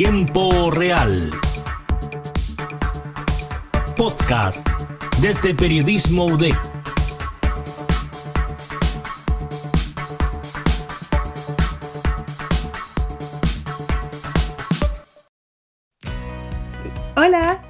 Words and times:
Tiempo 0.00 0.70
Real. 0.70 1.28
Podcast 3.96 4.64
desde 5.20 5.52
Periodismo 5.52 6.26
UDEC. 6.26 6.54
Hola. 17.16 17.60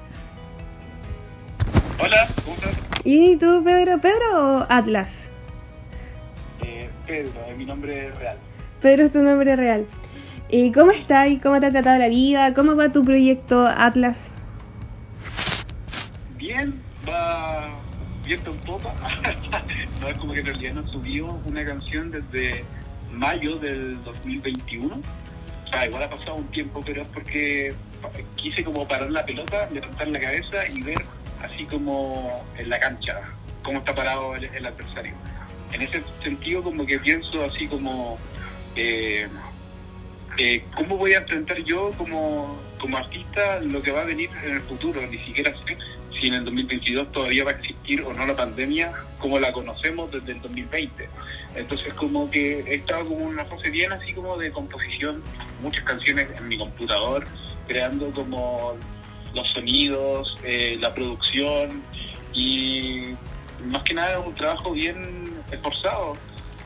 Hola, 1.99 2.29
¿cómo 2.45 2.57
estás? 2.57 2.79
¿Y 3.05 3.39
tú, 3.39 3.63
Pedro? 3.65 3.99
¿Pedro 4.03 4.59
o 4.59 4.67
Atlas? 4.69 5.31
Eh, 6.63 6.91
Pedro, 7.07 7.33
eh, 7.47 7.55
mi 7.57 7.65
nombre 7.65 8.09
es 8.09 8.19
real. 8.19 8.37
Pedro 8.83 9.07
es 9.07 9.13
tu 9.13 9.23
nombre 9.23 9.57
real. 9.57 9.87
¿Y 10.51 10.73
cómo 10.73 10.93
estás? 10.93 11.29
¿Y 11.29 11.39
cómo 11.39 11.61
te 11.61 11.67
ha 11.67 11.71
tratado 11.71 11.99
la 11.99 12.09
vida? 12.09 12.55
¿Cómo 12.55 12.75
va 12.75 12.91
tu 12.91 13.05
proyecto 13.05 13.67
Atlas? 13.67 14.31
Bien, 16.39 16.81
va 17.07 17.69
viento 18.25 18.51
en 18.51 18.57
popa. 18.59 18.95
no 20.01 20.09
es 20.09 20.19
como 20.19 20.33
que 20.33 20.41
en 20.41 20.47
realidad 20.47 20.75
no 20.75 20.83
subió 20.91 21.27
una 21.45 21.65
canción 21.67 22.11
desde 22.11 22.65
mayo 23.13 23.57
del 23.57 24.03
2021. 24.05 24.95
O 24.95 25.71
sea, 25.71 25.87
igual 25.87 26.05
ha 26.05 26.11
pasado 26.11 26.37
un 26.37 26.47
tiempo, 26.47 26.83
pero 26.85 27.03
es 27.03 27.09
porque 27.09 27.75
quise 28.37 28.65
como 28.65 28.89
parar 28.89 29.11
la 29.11 29.27
pelota, 29.27 29.69
levantar 29.71 30.09
la 30.09 30.21
cabeza 30.21 30.67
y 30.67 30.81
ver 30.81 31.05
así 31.43 31.67
como 31.67 32.43
en 32.57 32.71
la 32.71 32.81
cancha 32.81 33.21
cómo 33.63 33.81
está 33.81 33.95
parado 33.95 34.35
el, 34.35 34.45
el 34.45 34.65
adversario. 34.65 35.13
En 35.73 35.83
ese 35.83 36.03
sentido 36.23 36.63
como 36.63 36.87
que 36.87 36.99
pienso 36.99 37.45
así 37.45 37.67
como 37.67 38.19
eh, 38.77 39.29
eh, 40.39 40.65
cómo 40.77 40.97
voy 40.97 41.15
a 41.15 41.19
enfrentar 41.19 41.59
yo 41.65 41.91
como, 41.99 42.61
como 42.79 42.97
artista 42.97 43.59
lo 43.61 43.83
que 43.83 43.91
va 43.91 44.03
a 44.03 44.05
venir 44.05 44.31
en 44.45 44.55
el 44.55 44.61
futuro. 44.63 45.01
Ni 45.11 45.19
siquiera 45.19 45.53
sé 45.67 45.77
si 46.19 46.29
en 46.29 46.35
el 46.35 46.45
2022 46.45 47.13
todavía 47.13 47.45
va 47.45 47.51
a 47.51 47.55
existir 47.55 48.03
o 48.03 48.13
no 48.13 48.25
la 48.25 48.37
pandemia 48.37 48.93
como 49.19 49.39
la 49.39 49.53
conocemos 49.53 50.11
desde 50.13 50.33
el 50.33 50.41
2020. 50.43 51.09
Entonces 51.57 51.93
como 51.95 52.31
que 52.31 52.61
he 52.61 52.75
estado 52.77 53.07
como 53.07 53.25
una 53.25 53.45
fase 53.47 53.69
bien 53.71 53.93
así 53.93 54.13
como 54.13 54.37
de 54.37 54.53
composición, 54.53 55.23
muchas 55.61 55.83
canciones 55.85 56.29
en 56.39 56.49
mi 56.49 56.57
computador, 56.57 57.25
creando 57.67 58.11
como 58.13 58.77
los 59.35 59.51
sonidos, 59.51 60.37
eh, 60.45 60.79
la 60.81 60.95
producción 60.95 61.83
y 62.33 63.15
más 63.67 63.83
que 63.83 63.95
nada 63.95 64.21
un 64.21 64.35
trabajo 64.35 64.71
bien 64.71 65.43
esforzado, 65.51 66.13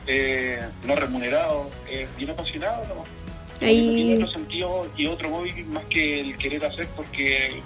eh, 0.05 0.59
no 0.85 0.95
remunerado, 0.95 1.71
eh, 1.89 2.07
bien 2.17 2.29
apasionado 2.29 2.85
¿no? 2.87 3.22
Ahí- 3.63 3.85
No 3.87 3.93
tiene 3.93 4.13
otro 4.15 4.27
sentido 4.27 4.87
y 4.97 5.07
otro 5.07 5.29
móvil 5.29 5.65
más 5.67 5.85
que 5.85 6.19
el 6.21 6.37
querer 6.37 6.65
hacer 6.65 6.87
porque 6.95 7.61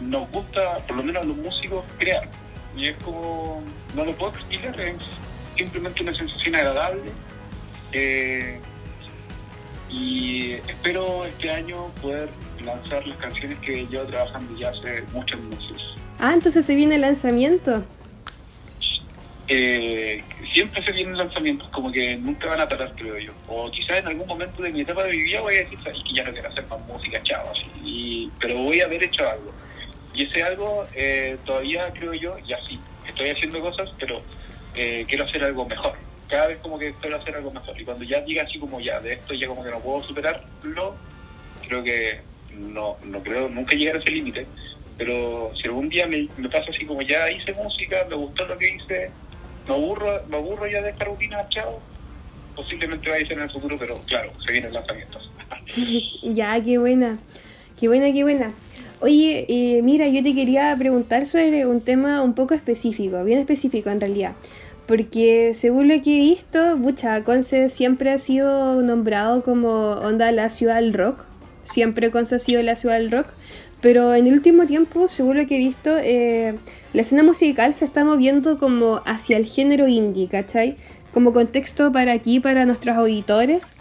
nos 0.00 0.30
gusta, 0.30 0.78
por 0.86 0.96
lo 0.96 1.02
menos 1.02 1.22
a 1.22 1.26
los 1.26 1.36
músicos, 1.36 1.84
crear. 1.98 2.28
Y 2.76 2.88
es 2.88 2.96
como, 3.02 3.62
no 3.94 4.04
lo 4.04 4.12
puedo 4.12 4.32
explicar, 4.32 4.78
es 4.80 4.96
simplemente 5.56 6.02
una 6.02 6.14
sensación 6.14 6.54
agradable. 6.54 7.02
Eh, 7.92 8.60
y 9.88 10.52
espero 10.52 11.24
este 11.24 11.50
año 11.50 11.86
poder 12.02 12.28
lanzar 12.64 13.06
las 13.06 13.16
canciones 13.18 13.58
que 13.58 13.86
llevo 13.86 14.04
trabajando 14.04 14.56
ya 14.58 14.70
hace 14.70 15.02
muchos 15.12 15.40
meses. 15.44 15.78
Ah, 16.18 16.32
entonces 16.34 16.64
se 16.66 16.74
viene 16.74 16.96
el 16.96 17.02
lanzamiento. 17.02 17.84
Eh, 19.48 20.24
siempre 20.52 20.82
se 20.84 20.90
vienen 20.92 21.16
lanzamientos 21.16 21.68
como 21.70 21.92
que 21.92 22.16
nunca 22.16 22.48
van 22.48 22.60
a 22.60 22.68
parar, 22.68 22.92
creo 22.96 23.18
yo. 23.18 23.32
O 23.46 23.70
quizás 23.70 23.98
en 23.98 24.08
algún 24.08 24.26
momento 24.26 24.60
de 24.62 24.72
mi 24.72 24.80
etapa 24.80 25.04
de 25.04 25.12
mi 25.12 25.22
vida 25.22 25.40
voy 25.40 25.54
a 25.56 25.60
decir 25.60 25.78
"Sabes 25.82 25.98
que 26.06 26.14
ya 26.14 26.24
no 26.24 26.32
quiero 26.32 26.48
hacer 26.48 26.66
más 26.66 26.80
música, 26.80 27.22
chao, 27.22 27.50
así. 27.50 27.70
Y, 27.74 28.32
pero 28.40 28.56
voy 28.58 28.80
a 28.80 28.86
haber 28.86 29.04
hecho 29.04 29.28
algo. 29.28 29.54
Y 30.14 30.24
ese 30.24 30.42
algo 30.42 30.88
eh, 30.94 31.38
todavía 31.44 31.92
creo 31.92 32.14
yo, 32.14 32.36
y 32.44 32.52
así, 32.52 32.80
estoy 33.06 33.30
haciendo 33.30 33.60
cosas, 33.60 33.88
pero 34.00 34.20
eh, 34.74 35.04
quiero 35.08 35.24
hacer 35.24 35.44
algo 35.44 35.66
mejor. 35.68 35.92
Cada 36.28 36.48
vez 36.48 36.58
como 36.60 36.78
que 36.78 36.94
quiero 36.96 37.16
hacer 37.16 37.36
algo 37.36 37.52
mejor. 37.52 37.80
Y 37.80 37.84
cuando 37.84 38.04
ya 38.04 38.20
diga 38.22 38.42
así 38.42 38.58
como 38.58 38.80
ya, 38.80 39.00
de 39.00 39.12
esto 39.12 39.34
ya 39.34 39.46
como 39.46 39.62
que 39.62 39.70
no 39.70 39.80
puedo 39.80 40.02
superarlo, 40.02 40.96
creo 41.68 41.84
que 41.84 42.20
no, 42.50 42.98
no 43.04 43.22
creo 43.22 43.48
nunca 43.48 43.76
llegar 43.76 43.96
a 43.96 43.98
ese 44.00 44.10
límite. 44.10 44.48
Pero 44.96 45.52
si 45.60 45.68
algún 45.68 45.88
día 45.88 46.06
me, 46.06 46.28
me 46.36 46.48
pasa 46.48 46.70
así 46.70 46.86
como 46.86 47.02
ya 47.02 47.30
hice 47.30 47.52
música, 47.52 48.06
me 48.08 48.16
gustó 48.16 48.46
lo 48.46 48.56
que 48.58 48.74
hice, 48.74 49.12
me 49.66 49.74
aburro, 49.74 50.22
me 50.28 50.36
aburro 50.36 50.66
ya 50.66 50.82
de 50.82 50.90
esta 50.90 51.04
rutina, 51.04 51.48
chao. 51.48 51.80
Posiblemente 52.54 53.10
vaya 53.10 53.24
a 53.24 53.28
ser 53.28 53.38
en 53.38 53.44
el 53.44 53.50
futuro, 53.50 53.76
pero 53.78 53.98
claro, 54.06 54.32
se 54.44 54.52
vienen 54.52 54.72
lanzamientos. 54.72 55.30
Ya, 56.22 56.62
qué 56.62 56.78
buena. 56.78 57.18
Qué 57.78 57.88
buena, 57.88 58.12
qué 58.12 58.22
buena. 58.22 58.52
Oye, 59.00 59.44
eh, 59.48 59.82
mira, 59.82 60.08
yo 60.08 60.22
te 60.22 60.34
quería 60.34 60.74
preguntar 60.78 61.26
sobre 61.26 61.66
un 61.66 61.82
tema 61.82 62.22
un 62.22 62.34
poco 62.34 62.54
específico, 62.54 63.22
bien 63.24 63.38
específico 63.38 63.90
en 63.90 64.00
realidad. 64.00 64.32
Porque 64.86 65.52
según 65.54 65.88
lo 65.88 66.00
que 66.00 66.16
he 66.16 66.20
visto, 66.20 66.78
pucha, 66.80 67.22
Conce 67.24 67.68
siempre 67.68 68.10
ha 68.10 68.18
sido 68.18 68.80
nombrado 68.82 69.42
como 69.42 69.90
onda 69.92 70.32
la 70.32 70.48
ciudad 70.48 70.76
del 70.76 70.94
rock. 70.94 71.24
Siempre 71.66 72.10
Conce 72.10 72.36
ha 72.36 72.38
sido 72.38 72.62
la 72.62 72.76
ciudad 72.76 72.98
del 72.98 73.10
rock. 73.10 73.26
Pero 73.80 74.14
en 74.14 74.26
el 74.26 74.32
último 74.32 74.66
tiempo, 74.66 75.08
según 75.08 75.36
lo 75.36 75.46
que 75.46 75.56
he 75.56 75.58
visto, 75.58 75.96
eh, 75.98 76.54
la 76.92 77.02
escena 77.02 77.22
musical 77.22 77.74
se 77.74 77.84
está 77.84 78.04
moviendo 78.04 78.58
como 78.58 79.02
hacia 79.04 79.36
el 79.36 79.46
género 79.46 79.86
indie, 79.86 80.28
¿cachai? 80.28 80.76
Como 81.12 81.32
contexto 81.32 81.92
para 81.92 82.12
aquí, 82.12 82.40
para 82.40 82.64
nuestros 82.64 82.96
auditores. 82.96 83.74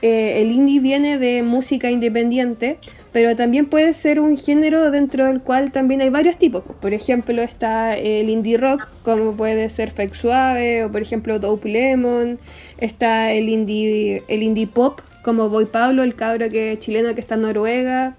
Eh, 0.00 0.42
el 0.42 0.50
indie 0.50 0.80
viene 0.80 1.18
de 1.18 1.42
música 1.42 1.90
independiente, 1.90 2.78
pero 3.12 3.36
también 3.36 3.66
puede 3.66 3.94
ser 3.94 4.18
un 4.18 4.36
género 4.36 4.90
dentro 4.90 5.26
del 5.26 5.42
cual 5.42 5.70
también 5.70 6.00
hay 6.00 6.08
varios 6.10 6.38
tipos. 6.38 6.64
Por 6.80 6.92
ejemplo, 6.92 7.40
está 7.42 7.96
el 7.96 8.30
indie 8.30 8.56
rock, 8.56 8.88
como 9.04 9.36
puede 9.36 9.68
ser 9.68 9.92
Fake 9.92 10.14
Suave, 10.14 10.86
o 10.86 10.90
por 10.90 11.02
ejemplo 11.02 11.38
Dope 11.38 11.68
Lemon. 11.68 12.40
Está 12.78 13.32
el 13.32 13.48
indie, 13.48 14.24
el 14.26 14.42
indie 14.42 14.66
pop, 14.66 15.00
como 15.22 15.48
Boy 15.48 15.66
Pablo, 15.66 16.02
el 16.02 16.14
cabro 16.14 16.48
que 16.48 16.72
es 16.72 16.78
chileno 16.80 17.14
que 17.14 17.20
está 17.20 17.36
en 17.36 17.42
Noruega. 17.42 18.16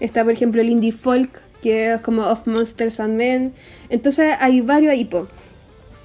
Está, 0.00 0.24
por 0.24 0.32
ejemplo, 0.32 0.60
el 0.60 0.68
indie 0.68 0.92
folk, 0.92 1.40
que 1.62 1.94
es 1.94 2.00
como 2.00 2.22
Of 2.22 2.46
Monsters 2.46 3.00
and 3.00 3.16
Men. 3.16 3.52
Entonces 3.88 4.34
hay 4.38 4.60
varios 4.60 4.92
ahí, 4.92 5.04
po. 5.04 5.28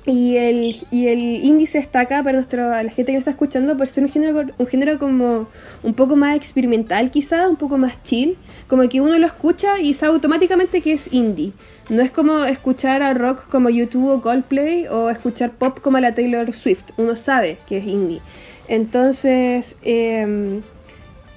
Y 0.05 0.37
el, 0.37 0.73
y 0.89 1.07
el 1.07 1.19
índice 1.19 1.79
está 1.79 1.99
acá 1.99 2.23
para 2.23 2.37
nuestro, 2.37 2.69
la 2.69 2.89
gente 2.89 3.11
que 3.11 3.17
está 3.17 3.31
escuchando 3.31 3.75
por 3.75 3.89
ser 3.89 4.05
un 4.05 4.09
género, 4.09 4.45
un 4.57 4.67
género 4.67 4.97
como 4.99 5.49
un 5.83 5.93
poco 5.95 6.15
más 6.15 6.37
experimental 6.37 7.11
quizás, 7.11 7.49
un 7.49 7.57
poco 7.57 7.77
más 7.77 8.01
chill, 8.03 8.37
como 8.69 8.87
que 8.87 9.01
uno 9.01 9.19
lo 9.19 9.27
escucha 9.27 9.81
y 9.81 9.93
sabe 9.93 10.13
automáticamente 10.13 10.81
que 10.81 10.93
es 10.93 11.11
indie. 11.11 11.51
No 11.89 12.01
es 12.01 12.09
como 12.09 12.45
escuchar 12.45 13.01
a 13.01 13.13
rock 13.13 13.49
como 13.49 13.69
YouTube 13.69 14.09
o 14.09 14.21
Coldplay 14.21 14.87
o 14.87 15.09
escuchar 15.09 15.51
pop 15.51 15.79
como 15.81 15.99
la 15.99 16.15
Taylor 16.15 16.53
Swift, 16.53 16.85
uno 16.95 17.17
sabe 17.17 17.57
que 17.67 17.79
es 17.79 17.85
indie. 17.85 18.21
Entonces, 18.67 19.77
eh, 19.83 20.61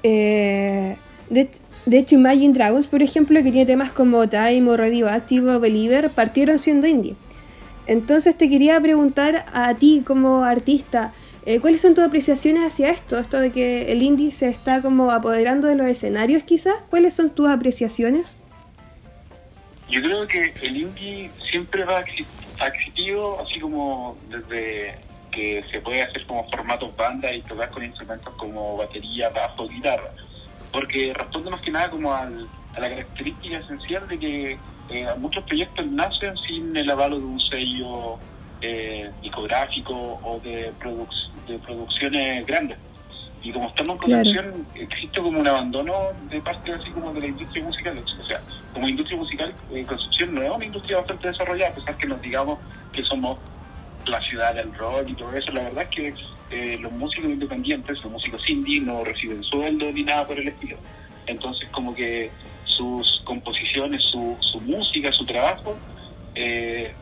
eh, 0.03 0.97
de, 1.29 1.99
hecho 1.99 2.15
Imagine 2.17 2.55
Dragons, 2.55 2.87
por 2.87 3.03
ejemplo, 3.03 3.37
que 3.43 3.51
tiene 3.51 3.67
temas 3.67 3.93
como 3.93 4.29
Time 4.29 4.69
o 4.69 4.77
Radioactive 4.77 5.55
o 5.55 5.61
Believer, 5.61 6.11
partieron 6.11 6.59
siendo 6.59 6.87
indie. 6.87 7.15
Entonces 7.87 8.37
te 8.37 8.49
quería 8.49 8.81
preguntar 8.81 9.47
a 9.53 9.75
ti 9.75 10.03
como 10.07 10.45
artista, 10.45 11.13
eh, 11.47 11.61
¿cuáles 11.61 11.81
son 11.81 11.95
tus 11.95 12.05
apreciaciones 12.05 12.63
hacia 12.63 12.91
esto? 12.91 13.19
Esto 13.19 13.41
de 13.41 13.51
que 13.51 13.91
el 13.91 14.03
indie 14.03 14.31
se 14.33 14.49
está 14.49 14.83
como 14.83 15.11
apoderando 15.11 15.69
de 15.69 15.75
los 15.75 15.87
escenarios 15.87 16.43
quizás. 16.43 16.75
¿Cuáles 16.91 17.15
son 17.15 17.31
tus 17.31 17.49
apreciaciones? 17.49 18.37
Yo 19.89 20.01
creo 20.03 20.27
que 20.29 20.53
el 20.63 20.77
indie 20.77 21.31
siempre 21.51 21.85
va 21.85 22.05
ha 22.61 22.67
existido, 22.69 23.41
así 23.41 23.59
como 23.59 24.17
desde 24.29 24.95
que 25.31 25.65
se 25.71 25.81
puede 25.81 26.03
hacer 26.03 26.27
como 26.27 26.49
formatos 26.51 26.95
banda 26.97 27.33
y 27.33 27.43
tocar 27.43 27.71
con 27.71 27.85
instrumentos 27.85 28.35
como 28.37 28.77
batería, 28.77 29.31
bajo, 29.31 29.69
guitarra. 29.69 30.13
Porque 30.73 31.13
responde 31.15 31.51
más 31.51 31.61
que 31.63 31.71
nada 31.71 31.91
como 31.91 32.13
al- 32.15 32.51
a 32.75 32.81
la 32.81 32.89
característica 32.89 33.59
esencial 33.59 34.07
de 34.09 34.19
que 34.19 34.61
eh, 34.89 35.07
muchos 35.19 35.45
proyectos 35.45 35.87
nacen 35.87 36.37
sin 36.39 36.77
el 36.77 36.91
avalo 36.91 37.19
de 37.19 37.25
un 37.27 37.41
sello 37.41 38.21
eh, 38.61 39.13
discográfico 39.23 39.95
o 40.23 40.41
de, 40.41 40.77
produc- 40.79 41.33
de 41.47 41.59
producciones 41.61 42.45
grandes. 42.47 42.79
Y 43.43 43.53
como 43.53 43.69
estamos 43.69 43.95
en 43.95 43.99
Claro. 44.01 44.23
Concepción, 44.25 44.69
existe 44.75 45.21
como 45.23 45.41
un 45.41 45.49
abandono 45.49 45.95
de 46.21 46.43
parte 46.43 46.73
así 46.73 46.93
como 46.93 47.13
de 47.15 47.21
la 47.21 47.27
industria 47.29 47.65
musical. 47.65 48.05
O 48.21 48.25
sea, 48.25 48.43
como 48.73 48.87
industria 48.89 49.17
musical, 49.17 49.57
eh, 49.71 49.87
Concepción 49.87 50.35
no 50.35 50.43
es 50.43 50.51
una 50.51 50.67
industria 50.67 50.99
bastante 50.99 51.29
desarrollada, 51.29 51.71
a 51.71 51.75
pesar 51.75 51.97
que 51.97 52.07
nos 52.07 52.21
digamos 52.21 52.59
que 52.93 53.03
somos 53.05 53.39
la 54.07 54.21
ciudad 54.21 54.55
del 54.55 54.75
rock 54.75 55.09
y 55.09 55.15
todo 55.15 55.33
eso. 55.35 55.53
La 55.53 55.65
verdad 55.65 55.85
es 55.85 55.91
que 55.91 56.15
eh, 56.51 56.79
los 56.81 56.93
músicos 56.93 57.31
independientes, 57.31 58.03
los 58.03 58.13
músicos 58.13 58.49
indie, 58.49 58.81
no 58.81 59.05
reciben 59.05 59.43
sueldo 59.45 59.91
ni 59.93 60.03
nada 60.03 60.27
por 60.27 60.39
el 60.39 60.49
estilo. 60.49 60.77
Entonces, 61.27 61.69
como 61.71 61.95
que 61.95 62.31
sus 62.65 63.23
composiciones, 63.25 64.03
su, 64.05 64.37
su 64.41 64.61
música, 64.61 65.13
su 65.13 65.25
trabajo, 65.27 65.79
eh, 66.35 66.93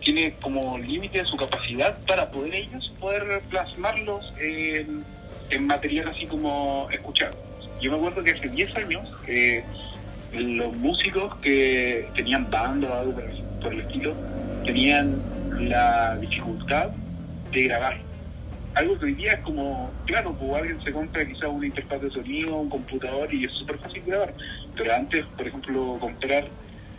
tiene 0.00 0.34
como 0.40 0.78
límite 0.78 1.24
su 1.24 1.36
capacidad 1.36 1.98
para 2.06 2.30
poder 2.30 2.54
ellos 2.54 2.90
poder 2.98 3.42
plasmarlos 3.50 4.32
en, 4.40 5.04
en 5.50 5.66
material 5.66 6.08
así 6.08 6.26
como 6.26 6.88
escuchado. 6.90 7.36
yo 7.80 7.90
me 7.90 7.98
acuerdo 7.98 8.22
que 8.22 8.32
hace 8.32 8.48
10 8.48 8.76
años 8.76 9.08
eh, 9.26 9.62
los 10.32 10.74
músicos 10.76 11.34
que 11.36 12.08
tenían 12.14 12.50
banda 12.50 12.88
o 12.88 13.00
algo 13.00 13.20
por 13.60 13.72
el 13.74 13.80
estilo 13.80 14.14
tenían 14.64 15.20
la 15.68 16.16
dificultad 16.16 16.90
de 17.52 17.62
grabar. 17.64 18.00
Algo 18.74 18.98
que 18.98 19.06
hoy 19.06 19.14
día 19.14 19.32
es 19.32 19.40
como, 19.40 19.94
claro, 20.06 20.36
pues 20.38 20.54
alguien 20.54 20.80
se 20.80 20.92
compra 20.92 21.26
quizás 21.26 21.48
una 21.50 21.66
interfaz 21.66 22.00
de 22.00 22.10
sonido, 22.10 22.56
un 22.56 22.70
computador 22.70 23.32
y 23.34 23.44
es 23.44 23.52
súper 23.52 23.78
fácil 23.78 24.02
grabar. 24.06 24.34
Pero 24.76 24.94
antes, 24.94 25.26
por 25.36 25.46
ejemplo, 25.46 25.98
comprar, 26.00 26.50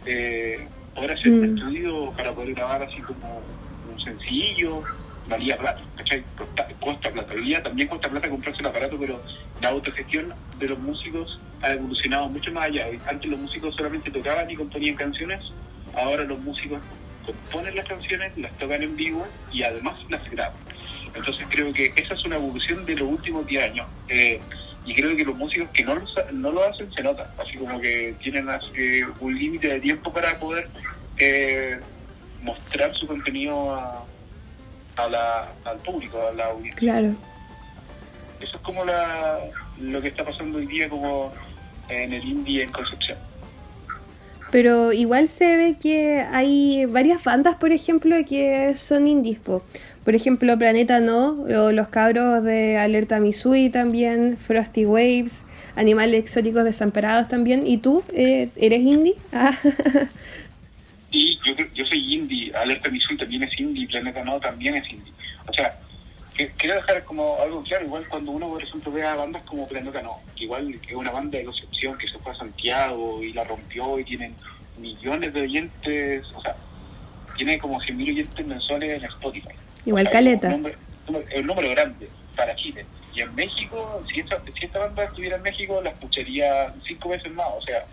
eh, 0.06 0.68
hacer 0.96 1.32
un 1.32 1.42
Mm. 1.42 1.56
estudio 1.56 2.14
para 2.16 2.34
poder 2.34 2.54
grabar 2.54 2.84
así 2.84 3.02
como 3.02 3.46
un 3.86 4.00
sencillo, 4.00 4.84
valía 5.26 5.58
plata, 5.58 5.82
¿cachai? 5.96 6.26
Costa, 6.36 6.68
cuesta 6.80 7.12
plata. 7.12 7.34
Hoy 7.34 7.46
día 7.46 7.64
también 7.64 7.88
cuesta 7.88 8.10
plata 8.10 8.30
comprarse 8.30 8.62
el 8.62 8.68
aparato, 8.68 9.00
pero 9.00 9.24
la 9.60 9.70
autogestión 9.70 10.34
de 10.54 10.68
los 10.68 10.80
músicos 10.80 11.40
ha 11.62 11.74
evolucionado 11.74 12.30
mucho 12.30 12.52
más 12.52 12.66
allá. 12.66 12.88
Antes 13.08 13.30
los 13.30 13.40
músicos 13.40 13.76
solamente 13.76 14.12
tocaban 14.12 14.50
y 14.50 14.56
componían 14.56 14.96
canciones, 14.96 15.40
ahora 15.94 16.24
los 16.24 16.40
músicos 16.40 16.82
componen 17.26 17.76
las 17.76 17.88
canciones, 17.88 18.38
las 18.38 18.56
tocan 18.58 18.82
en 18.82 18.96
vivo 18.96 19.26
y 19.52 19.64
además 19.64 19.98
las 20.10 20.30
graban. 20.30 20.58
Entonces 21.14 21.46
creo 21.50 21.74
que 21.74 21.92
esa 21.96 22.14
es 22.14 22.26
una 22.26 22.38
evolución 22.38 22.86
de 22.86 22.96
los 22.96 23.10
últimos 23.10 23.46
10 23.46 23.64
años. 23.64 23.88
Eh, 24.08 24.40
y 24.86 24.96
creo 24.96 25.16
que 25.16 25.24
los 25.24 25.36
músicos 25.36 25.70
que 25.70 25.84
no 25.84 25.96
no 26.32 26.52
lo 26.52 26.64
hacen 26.64 26.92
se 26.92 27.04
nota, 27.04 27.32
así 27.38 27.58
como 27.58 27.80
que 27.80 28.16
tienen 28.22 28.50
así, 28.50 29.02
un 29.20 29.38
límite 29.38 29.68
de 29.68 29.80
tiempo 29.80 30.12
para 30.12 30.40
poder 30.40 30.68
eh, 31.18 31.80
mostrar 32.42 32.94
su 32.96 33.06
contenido 33.06 33.76
a, 33.76 34.04
a 34.96 35.08
la, 35.08 35.52
al 35.66 35.78
público, 35.78 36.28
a 36.28 36.32
la 36.34 36.46
audiencia. 36.48 36.80
Claro. 36.80 37.14
Eso 38.40 38.58
es 38.58 38.64
como 38.64 38.84
la, 38.84 39.40
lo 39.80 40.02
que 40.02 40.08
está 40.08 40.26
pasando 40.26 40.58
hoy 40.58 40.66
día 40.66 40.90
como 40.90 41.32
en 41.90 42.14
el 42.14 42.24
indie 42.24 42.64
en 42.64 42.72
Concepción. 42.72 43.18
Pero 44.52 44.92
igual 44.94 45.30
se 45.30 45.56
ve 45.56 45.78
que 45.82 46.20
hay 46.32 46.86
varias 46.86 47.24
bandas, 47.24 47.56
por 47.56 47.72
ejemplo, 47.72 48.16
que 48.28 48.76
son 48.76 49.08
indies, 49.08 49.40
po. 49.40 49.64
Por 50.04 50.16
ejemplo, 50.16 50.58
Planeta 50.58 51.00
No, 51.00 51.42
o 51.44 51.72
los 51.72 51.88
cabros 51.90 52.44
de 52.44 52.78
Alerta 52.78 53.20
Misui 53.20 53.70
también, 53.70 54.38
Frosty 54.38 54.86
Waves, 54.86 55.44
Animales 55.76 56.20
Exóticos 56.22 56.64
Desamparados 56.66 57.28
también. 57.30 57.66
¿Y 57.68 57.78
tú? 57.78 58.04
Eh, 58.14 58.50
¿Eres 58.56 58.82
indie? 58.82 59.16
Ah, 59.34 59.58
Y 61.14 61.38
yo, 61.46 61.54
yo 61.74 61.86
soy 61.86 62.14
indie, 62.14 62.54
Alerta 62.56 62.90
Misui 62.90 63.18
también 63.18 63.44
es 63.44 63.60
indie, 63.60 63.88
Planeta 63.88 64.24
No 64.24 64.40
también 64.40 64.76
es 64.76 64.90
indie. 64.90 65.12
O 65.48 65.54
sea, 65.54 65.81
quiero 66.58 66.76
dejar 66.76 67.04
como 67.06 67.42
algo 67.42 67.64
claro, 67.64 67.86
igual 67.86 68.08
cuando 68.08 68.32
uno, 68.32 68.48
por 68.50 68.64
ejemplo, 68.64 68.92
ve 68.92 69.04
a 69.06 69.16
bandas 69.16 69.44
como 69.44 69.68
Planeta 69.68 70.02
No, 70.02 70.22
que 70.36 70.44
igual 70.46 70.80
que 70.82 70.92
es 70.92 70.98
una 70.98 71.12
banda 71.12 71.38
de 71.38 71.46
Concepción 71.46 71.98
que 71.98 72.08
se 72.08 72.20
fue 72.20 72.32
a 72.32 72.36
Santiago 72.36 73.24
y 73.24 73.34
la 73.34 73.44
rompió 73.44 74.00
y 74.00 74.06
tienen 74.06 74.38
millones 74.78 75.34
de 75.34 75.42
oyentes, 75.42 76.26
o 76.36 76.42
sea, 76.42 76.56
tiene 77.36 77.60
como 77.60 77.80
100.000 77.82 78.10
oyentes 78.10 78.46
mensuales 78.46 78.98
en 78.98 79.06
Spotify. 79.06 79.56
igual 79.86 80.08
O 80.08 80.12
sea, 80.12 80.20
caleta. 80.20 80.48
Es 80.50 80.54
un, 80.56 80.62
número, 80.62 80.80
número- 81.08 81.28
es 81.30 81.40
un 81.40 81.48
número 81.48 81.70
grande 81.72 82.12
para 82.36 82.56
Chile. 82.56 82.86
Y 83.14 83.22
en 83.22 83.36
México, 83.36 84.04
si 84.14 84.22
esta, 84.22 84.42
si 84.58 84.66
esta 84.66 84.80
banda 84.80 85.04
estuviera 85.04 85.36
en 85.38 85.42
México, 85.44 85.82
la 85.82 85.90
escucharía 85.92 86.74
cinco 86.88 87.10
veces 87.10 87.32
más, 87.34 87.48
o 87.54 87.62
sea, 87.62 87.86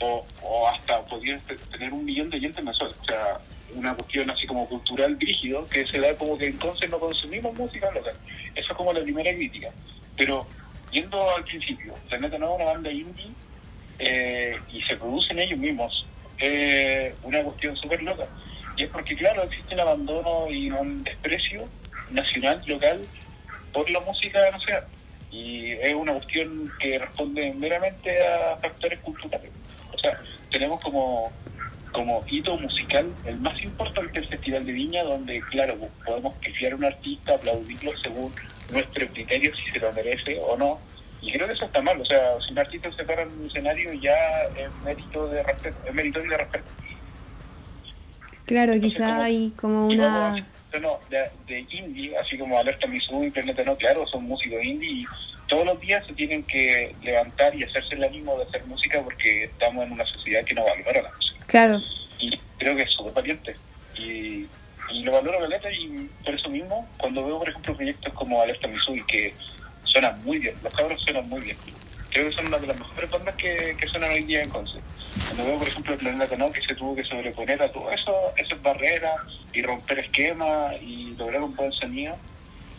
o, 0.00 0.26
o 0.40 0.68
hasta 0.68 1.06
podría 1.06 1.38
te- 1.46 1.56
tener 1.70 1.92
un 1.92 2.04
millón 2.04 2.30
de 2.30 2.38
oyentes 2.38 2.64
mensuales. 2.64 2.96
O 3.00 3.04
sea, 3.04 3.40
una 3.74 3.94
cuestión 3.94 4.30
así 4.30 4.46
como 4.46 4.68
cultural 4.68 5.16
brígido, 5.16 5.68
que 5.68 5.86
se 5.86 5.98
da 5.98 6.16
como 6.16 6.38
que 6.38 6.46
entonces 6.46 6.88
no 6.90 6.98
consumimos 6.98 7.54
música 7.54 7.90
local. 7.92 8.14
Eso 8.54 8.72
es 8.72 8.76
como 8.76 8.92
la 8.92 9.00
primera 9.00 9.32
crítica. 9.32 9.70
Pero, 10.16 10.46
yendo 10.90 11.34
al 11.34 11.44
principio, 11.44 11.94
Planeta 12.08 12.38
No 12.38 12.50
es 12.50 12.60
una 12.60 12.72
banda 12.72 12.90
indie 12.90 13.30
eh, 13.98 14.58
y 14.72 14.82
se 14.82 14.96
producen 14.96 15.38
ellos 15.38 15.58
mismos. 15.58 16.06
Eh, 16.38 17.14
una 17.22 17.42
cuestión 17.42 17.76
súper 17.76 18.02
loca. 18.02 18.26
Y 18.76 18.84
es 18.84 18.90
porque, 18.90 19.16
claro, 19.16 19.44
existe 19.44 19.74
un 19.74 19.80
abandono 19.80 20.50
y 20.50 20.70
un 20.70 21.04
desprecio 21.04 21.68
nacional, 22.10 22.62
local, 22.66 23.06
por 23.72 23.88
la 23.90 24.00
música 24.00 24.50
nacional. 24.50 24.84
Y 25.30 25.72
es 25.72 25.94
una 25.94 26.12
cuestión 26.12 26.72
que 26.78 26.98
responde 26.98 27.52
meramente 27.54 28.24
a 28.26 28.56
factores 28.56 29.00
culturales. 29.00 29.50
O 29.92 29.98
sea, 29.98 30.20
tenemos 30.50 30.80
como, 30.80 31.32
como 31.94 32.24
hito 32.28 32.58
musical 32.58 33.14
el 33.24 33.38
más 33.40 33.62
importante 33.62 34.18
el 34.18 34.28
Festival 34.28 34.66
de 34.66 34.72
Viña, 34.72 35.04
donde, 35.04 35.40
claro, 35.50 35.78
podemos 36.04 36.34
pifiar 36.44 36.72
a 36.72 36.76
un 36.76 36.84
artista, 36.84 37.34
aplaudirlo 37.34 37.96
según 38.02 38.34
nuestro 38.68 39.06
criterio, 39.12 39.52
si 39.54 39.70
se 39.72 39.78
lo 39.78 39.92
merece 39.92 40.38
o 40.40 40.56
no. 40.56 40.80
Y 41.22 41.32
creo 41.32 41.46
que 41.46 41.54
eso 41.54 41.64
está 41.66 41.80
mal. 41.80 41.98
O 42.00 42.04
sea, 42.04 42.38
si 42.46 42.52
un 42.52 42.58
artista 42.58 42.90
se 42.92 43.04
para 43.04 43.22
en 43.22 43.28
un 43.40 43.46
escenario, 43.46 43.92
ya 43.94 44.16
es 44.56 44.74
mérito 44.82 45.28
de 45.28 45.42
respeto. 45.42 45.78
Es 45.86 45.94
meritorio 45.94 46.30
de 46.32 46.36
respeto. 46.36 46.66
Claro, 48.44 48.72
Entonces, 48.74 48.98
quizá 48.98 49.08
como- 49.10 49.22
hay 49.22 49.50
como 49.52 49.90
Y 49.90 49.94
una... 49.94 50.46
no, 50.80 51.00
de, 51.08 51.30
de 51.46 51.66
indie, 51.70 52.16
así 52.18 52.36
como 52.36 52.58
Alerta 52.58 52.86
Missouri, 52.88 53.30
Planeta 53.30 53.62
No, 53.64 53.76
claro, 53.76 54.04
son 54.08 54.24
músicos 54.24 54.62
indie 54.62 54.90
y 54.90 55.06
todos 55.48 55.64
los 55.64 55.78
días 55.80 56.04
se 56.06 56.14
tienen 56.14 56.42
que 56.44 56.96
levantar 57.02 57.54
y 57.54 57.62
hacerse 57.62 57.94
el 57.94 58.04
ánimo 58.04 58.36
de 58.36 58.44
hacer 58.44 58.66
música 58.66 59.00
porque 59.02 59.44
estamos 59.44 59.84
en 59.86 59.92
una 59.92 60.04
sociedad 60.06 60.44
que 60.44 60.54
no 60.54 60.64
valora 60.64 61.02
la 61.02 61.12
música. 61.14 61.33
Claro, 61.54 61.80
Y 62.18 62.36
creo 62.58 62.74
que 62.74 62.82
es 62.82 62.90
súper 62.90 63.12
valiente. 63.12 63.54
Y, 63.96 64.44
y 64.90 65.02
lo 65.04 65.12
valoro 65.12 65.38
caleta 65.38 65.70
y 65.70 66.10
por 66.24 66.34
eso 66.34 66.48
mismo, 66.48 66.90
cuando 66.98 67.24
veo, 67.24 67.38
por 67.38 67.48
ejemplo, 67.48 67.76
proyectos 67.76 68.12
como 68.14 68.42
Alerta 68.42 68.66
Missouri 68.66 69.04
que 69.06 69.32
suenan 69.84 70.20
muy 70.24 70.38
bien, 70.38 70.56
los 70.64 70.74
cabros 70.74 71.00
suenan 71.02 71.28
muy 71.28 71.42
bien. 71.42 71.56
Creo 72.10 72.26
que 72.28 72.32
son 72.32 72.48
una 72.48 72.58
de 72.58 72.66
las 72.66 72.76
mejores 72.76 73.08
bandas 73.08 73.36
que, 73.36 73.76
que 73.78 73.86
suenan 73.86 74.10
hoy 74.10 74.24
día 74.24 74.42
en 74.42 74.50
Conce. 74.50 74.80
Cuando 75.28 75.44
veo, 75.44 75.58
por 75.60 75.68
ejemplo, 75.68 75.92
el 75.94 75.98
Planeta 76.00 76.36
No, 76.36 76.50
que 76.50 76.60
se 76.60 76.74
tuvo 76.74 76.96
que 76.96 77.04
sobreponer 77.04 77.62
a 77.62 77.70
todo 77.70 77.88
eso, 77.92 78.32
esas 78.36 78.60
barreras 78.60 79.14
y 79.52 79.62
romper 79.62 80.00
esquemas 80.00 80.74
y 80.82 81.14
lograr 81.16 81.40
un 81.40 81.54
buen 81.54 81.70
sonido. 81.70 82.16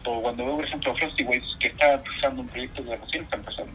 O 0.04 0.22
cuando 0.22 0.48
veo, 0.48 0.58
por 0.58 0.66
ejemplo, 0.66 0.92
a 0.92 0.96
Frosty 0.96 1.24
Waves, 1.24 1.56
que 1.62 1.68
está 1.68 1.94
empezando 1.94 2.42
un 2.42 2.50
proyecto 2.50 2.84
que 2.84 2.98
recién 2.98 3.24
está 3.24 3.38
empezando. 3.38 3.72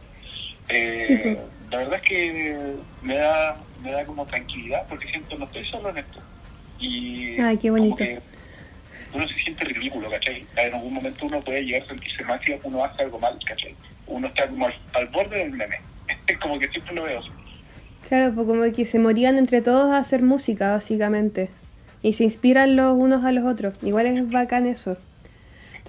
Eh, 0.69 1.05
Sí. 1.07 1.60
La 1.71 1.79
verdad 1.79 1.97
es 1.97 2.03
que 2.03 2.75
me 3.03 3.17
da, 3.17 3.57
me 3.83 3.93
da 3.93 4.05
como 4.05 4.27
tranquilidad 4.27 4.87
porque 4.89 5.09
siento 5.09 5.39
no 5.39 5.45
estoy 5.45 5.65
solo 5.67 5.91
en 5.91 5.99
esto. 5.99 6.21
Y 6.79 7.41
Ay, 7.41 7.57
qué 7.59 7.69
como 7.69 7.83
bonito. 7.83 7.97
que 7.97 8.19
uno 9.15 9.29
se 9.29 9.35
siente 9.35 9.65
ridículo, 9.65 10.11
¿cachai? 10.11 10.45
En 10.57 10.75
algún 10.75 10.95
momento 10.95 11.27
uno 11.27 11.41
puede 11.41 11.63
llegar 11.65 11.83
a 11.83 11.87
sentirse 11.87 12.25
mal 12.25 12.41
si 12.45 12.53
uno 12.65 12.85
hace 12.85 13.03
algo 13.03 13.19
mal, 13.19 13.39
¿cachai? 13.47 13.75
Uno 14.07 14.27
está 14.29 14.49
como 14.49 14.67
al, 14.67 14.75
al 14.95 15.07
borde 15.07 15.39
del 15.39 15.53
meme. 15.53 15.77
Es 16.27 16.39
como 16.41 16.59
que 16.59 16.69
siempre 16.69 16.95
lo 16.95 17.03
veo 17.05 17.21
claro, 18.11 18.35
pues 18.35 18.47
como 18.49 18.71
que 18.73 18.87
se 18.87 18.99
morían 18.99 19.39
entre 19.39 19.63
todos 19.63 19.93
a 19.93 19.99
hacer 19.99 20.23
música, 20.23 20.73
básicamente. 20.73 21.49
Y 22.03 22.15
se 22.15 22.25
inspiran 22.25 22.75
los 22.75 22.99
unos 22.99 23.25
a 23.25 23.31
los 23.31 23.45
otros. 23.45 23.75
Igual 23.83 24.07
es 24.07 24.31
bacán 24.31 24.67
eso. 24.67 24.99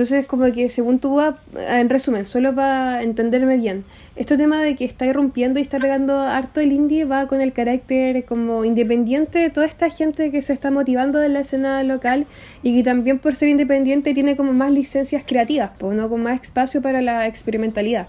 Entonces, 0.01 0.25
como 0.25 0.51
que 0.51 0.67
según 0.69 0.97
tú, 0.99 1.17
vas- 1.17 1.35
en 1.55 1.87
resumen, 1.87 2.25
solo 2.25 2.55
para 2.55 3.03
entenderme 3.03 3.57
bien, 3.57 3.83
este 4.15 4.35
tema 4.35 4.59
de 4.59 4.75
que 4.75 4.83
está 4.83 5.05
irrumpiendo 5.05 5.59
y 5.59 5.61
está 5.61 5.77
pegando 5.77 6.17
harto 6.19 6.59
el 6.59 6.71
indie 6.71 7.05
va 7.05 7.27
con 7.27 7.39
el 7.39 7.53
carácter 7.53 8.25
como 8.25 8.65
independiente 8.65 9.37
de 9.37 9.51
toda 9.51 9.67
esta 9.67 9.91
gente 9.91 10.31
que 10.31 10.41
se 10.41 10.53
está 10.53 10.71
motivando 10.71 11.19
de 11.19 11.29
la 11.29 11.41
escena 11.41 11.83
local 11.83 12.25
y 12.63 12.75
que 12.75 12.83
también 12.83 13.19
por 13.19 13.35
ser 13.35 13.49
independiente 13.49 14.15
tiene 14.15 14.35
como 14.35 14.53
más 14.53 14.71
licencias 14.71 15.23
creativas, 15.23 15.69
pues, 15.77 15.95
¿no? 15.95 16.09
Con 16.09 16.23
más 16.23 16.41
espacio 16.41 16.81
para 16.81 16.99
la 17.03 17.27
experimentalidad. 17.27 18.07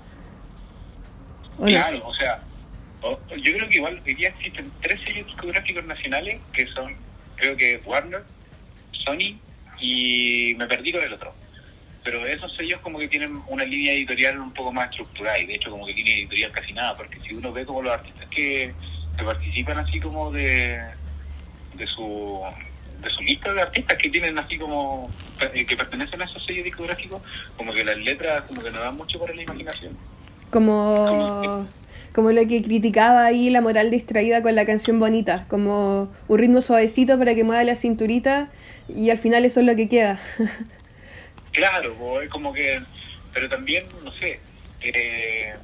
Claro, 1.62 2.06
o 2.06 2.14
sea, 2.14 2.40
yo 3.36 3.52
creo 3.52 3.68
que 3.68 3.76
igual 3.76 4.00
hoy 4.06 4.14
día 4.14 4.30
existen 4.30 4.70
tres 4.80 4.98
sellos 5.02 5.26
discográficos 5.26 5.84
nacionales 5.84 6.40
que 6.54 6.66
son, 6.68 6.94
creo 7.36 7.54
que 7.54 7.82
Warner, 7.84 8.22
Sony 9.04 9.36
y 9.78 10.54
me 10.56 10.66
perdí 10.66 10.90
con 10.92 11.02
el 11.02 11.12
otro. 11.12 11.41
Pero 12.04 12.26
esos 12.26 12.54
sellos 12.56 12.80
como 12.80 12.98
que 12.98 13.08
tienen 13.08 13.40
una 13.46 13.64
línea 13.64 13.92
editorial 13.92 14.40
un 14.40 14.52
poco 14.52 14.72
más 14.72 14.90
estructurada 14.90 15.38
y 15.38 15.46
de 15.46 15.54
hecho 15.54 15.70
como 15.70 15.86
que 15.86 15.92
línea 15.92 16.16
editorial 16.16 16.50
casi 16.52 16.72
nada, 16.72 16.96
porque 16.96 17.20
si 17.20 17.34
uno 17.34 17.52
ve 17.52 17.64
como 17.64 17.82
los 17.82 17.92
artistas 17.92 18.28
que, 18.28 18.72
que 19.16 19.24
participan 19.24 19.78
así 19.78 20.00
como 20.00 20.32
de, 20.32 20.80
de 21.74 21.86
su 21.86 22.42
de 23.02 23.10
su 23.10 23.22
lista 23.22 23.52
de 23.52 23.62
artistas 23.62 23.98
que 23.98 24.08
tienen 24.08 24.38
así 24.38 24.56
como 24.58 25.10
eh, 25.54 25.66
que 25.66 25.76
pertenecen 25.76 26.22
a 26.22 26.24
esos 26.24 26.44
sellos 26.44 26.64
discográficos, 26.64 27.20
como 27.56 27.72
que 27.72 27.84
las 27.84 27.98
letras 27.98 28.44
como 28.44 28.62
que 28.62 28.70
no 28.70 28.80
dan 28.80 28.96
mucho 28.96 29.18
para 29.18 29.34
la 29.34 29.42
imaginación. 29.42 29.96
Como, 30.50 31.66
como 32.14 32.30
lo 32.30 32.46
que 32.46 32.62
criticaba 32.62 33.24
ahí 33.24 33.50
la 33.50 33.60
moral 33.60 33.90
distraída 33.90 34.42
con 34.42 34.54
la 34.54 34.66
canción 34.66 35.00
bonita, 35.00 35.46
como 35.48 36.12
un 36.28 36.38
ritmo 36.38 36.62
suavecito 36.62 37.18
para 37.18 37.34
que 37.34 37.42
mueva 37.42 37.64
la 37.64 37.74
cinturita 37.74 38.50
y 38.88 39.10
al 39.10 39.18
final 39.18 39.44
eso 39.44 39.60
es 39.60 39.66
lo 39.66 39.74
que 39.76 39.88
queda. 39.88 40.20
Claro, 41.52 42.22
es 42.22 42.30
como 42.30 42.52
que, 42.52 42.80
pero 43.32 43.48
también, 43.48 44.02
no 44.02 44.10
sé, 44.12 44.42
eh, 44.80 45.54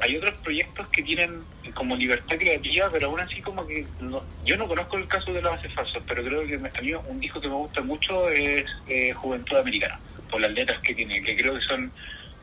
hay 0.00 0.16
otros 0.16 0.36
proyectos 0.44 0.88
que 0.90 1.02
tienen 1.02 1.48
como 1.74 1.96
libertad 1.96 2.38
creativa, 2.38 2.90
pero 2.92 3.08
aún 3.08 3.20
así 3.20 3.42
como 3.42 3.66
que, 3.66 3.90
no- 4.00 4.26
yo 4.42 4.56
no 4.56 4.68
conozco 4.68 4.96
el 4.98 5.08
caso 5.08 5.32
de 5.32 5.42
los 5.42 5.52
Bases 5.52 5.74
Falsos, 5.74 6.04
pero 6.08 6.24
creo 6.24 6.46
que 6.46 6.54
a 6.56 6.82
mí 6.82 6.94
un 6.94 7.20
disco 7.20 7.40
que 7.40 7.48
me 7.48 7.54
gusta 7.56 7.82
mucho 7.82 8.30
es 8.30 8.64
eh, 8.86 9.12
Juventud 9.14 9.58
Americana, 9.58 10.00
por 10.30 10.40
las 10.40 10.52
letras 10.52 10.80
que 10.82 10.94
tiene, 10.94 11.22
que 11.22 11.36
creo 11.36 11.54
que 11.54 11.60
son, 11.62 11.92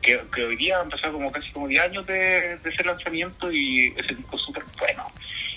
que, 0.02 0.20
hoy 0.42 0.56
día 0.56 0.80
han 0.80 0.90
pasado 0.90 1.14
como 1.14 1.32
casi 1.32 1.50
como 1.52 1.68
10 1.68 1.82
años 1.82 2.06
de, 2.06 2.58
de 2.58 2.70
ese 2.70 2.84
lanzamiento 2.84 3.50
y 3.52 3.94
ese 3.98 4.14
disco 4.14 4.38
súper 4.38 4.64
bueno 4.78 5.04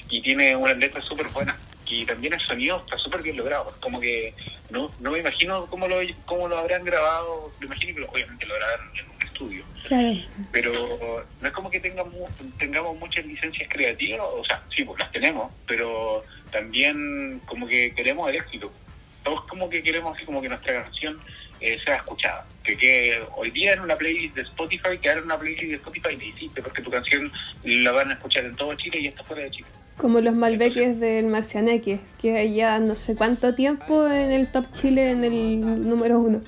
y 0.08 0.22
tiene 0.24 0.56
una 0.56 0.74
letra 0.74 1.02
súper 1.02 1.30
buena 1.30 1.62
y 1.92 2.06
también 2.06 2.34
el 2.34 2.40
sonido 2.40 2.78
está 2.78 2.98
súper 2.98 3.22
bien 3.22 3.38
logrado. 3.38 3.74
Como 3.82 4.00
que 4.00 4.34
no, 4.70 4.90
no 5.00 5.12
me 5.12 5.20
imagino 5.20 5.66
cómo 5.68 5.88
lo, 5.88 5.98
cómo 6.26 6.48
lo 6.48 6.58
habrán 6.58 6.86
grabado, 6.86 7.52
me 7.60 7.66
imagino 7.66 7.96
que 7.96 8.04
obviamente 8.04 8.46
lo 8.46 8.56
grabaron 8.56 8.90
en 8.98 9.06
un 9.10 9.22
estudio. 9.22 9.66
Claro. 9.88 10.20
Pero 10.52 11.26
no 11.42 11.48
es 11.48 11.54
como 11.54 11.70
que 11.70 11.80
tengamos, 11.80 12.32
tengamos 12.58 12.98
muchas 12.98 13.26
licencias 13.26 13.68
creativas, 13.70 14.26
o 14.34 14.44
sea, 14.46 14.64
sí, 14.76 14.84
pues 14.84 15.00
las 15.00 15.12
tenemos, 15.12 15.54
pero 15.68 16.22
también 16.52 17.42
como 17.46 17.68
que 17.68 17.94
queremos 17.94 18.30
el 18.30 18.38
éxito. 18.38 18.72
Todos 19.24 19.44
como 19.46 19.70
que 19.70 19.84
queremos 19.84 20.16
así 20.16 20.26
como 20.26 20.42
que 20.42 20.50
nuestra 20.50 20.84
canción 20.84 21.20
eh, 21.60 21.78
sea 21.84 21.98
escuchada. 21.98 22.46
Que, 22.64 22.78
que 22.78 23.22
hoy 23.36 23.52
día 23.52 23.74
en 23.74 23.82
una 23.82 23.96
playlist 23.96 24.36
de 24.36 24.44
Spotify, 24.44 24.98
que 25.02 25.10
en 25.10 25.24
una 25.24 25.38
playlist 25.38 25.64
de 25.64 25.76
Spotify 25.76 26.16
no 26.16 26.24
hiciste, 26.24 26.62
porque 26.62 26.82
tu 26.82 26.90
canción 26.90 27.32
la 27.64 27.92
van 27.92 28.12
a 28.12 28.14
escuchar 28.14 28.46
en 28.46 28.56
todo 28.56 28.74
Chile 28.76 29.00
y 29.02 29.08
está 29.08 29.24
fuera 29.24 29.44
de 29.44 29.52
Chile. 29.52 29.68
Como 29.98 30.20
los 30.20 30.34
Malbeques 30.34 31.00
del 31.00 31.28
Marcianeque, 31.28 32.00
que 32.20 32.54
ya 32.54 32.80
no 32.80 32.96
sé 32.96 33.16
cuánto 33.16 33.54
tiempo 33.54 34.08
en 34.08 34.32
el 34.32 34.52
Top 34.52 34.66
Chile 34.74 35.12
en 35.12 35.24
el 35.24 35.62
número 35.88 36.20
uno. 36.20 36.42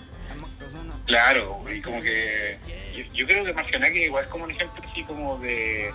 Claro, 1.06 1.64
y 1.72 1.82
como 1.82 2.02
que 2.02 2.58
yo, 2.96 3.04
yo 3.14 3.28
creo 3.28 3.44
que 3.44 3.54
Marcianeque 3.54 4.06
igual 4.06 4.24
es 4.24 4.30
como 4.30 4.46
un 4.46 4.52
ejemplo 4.52 4.84
así 4.90 5.04
como 5.04 5.38
de, 5.40 5.92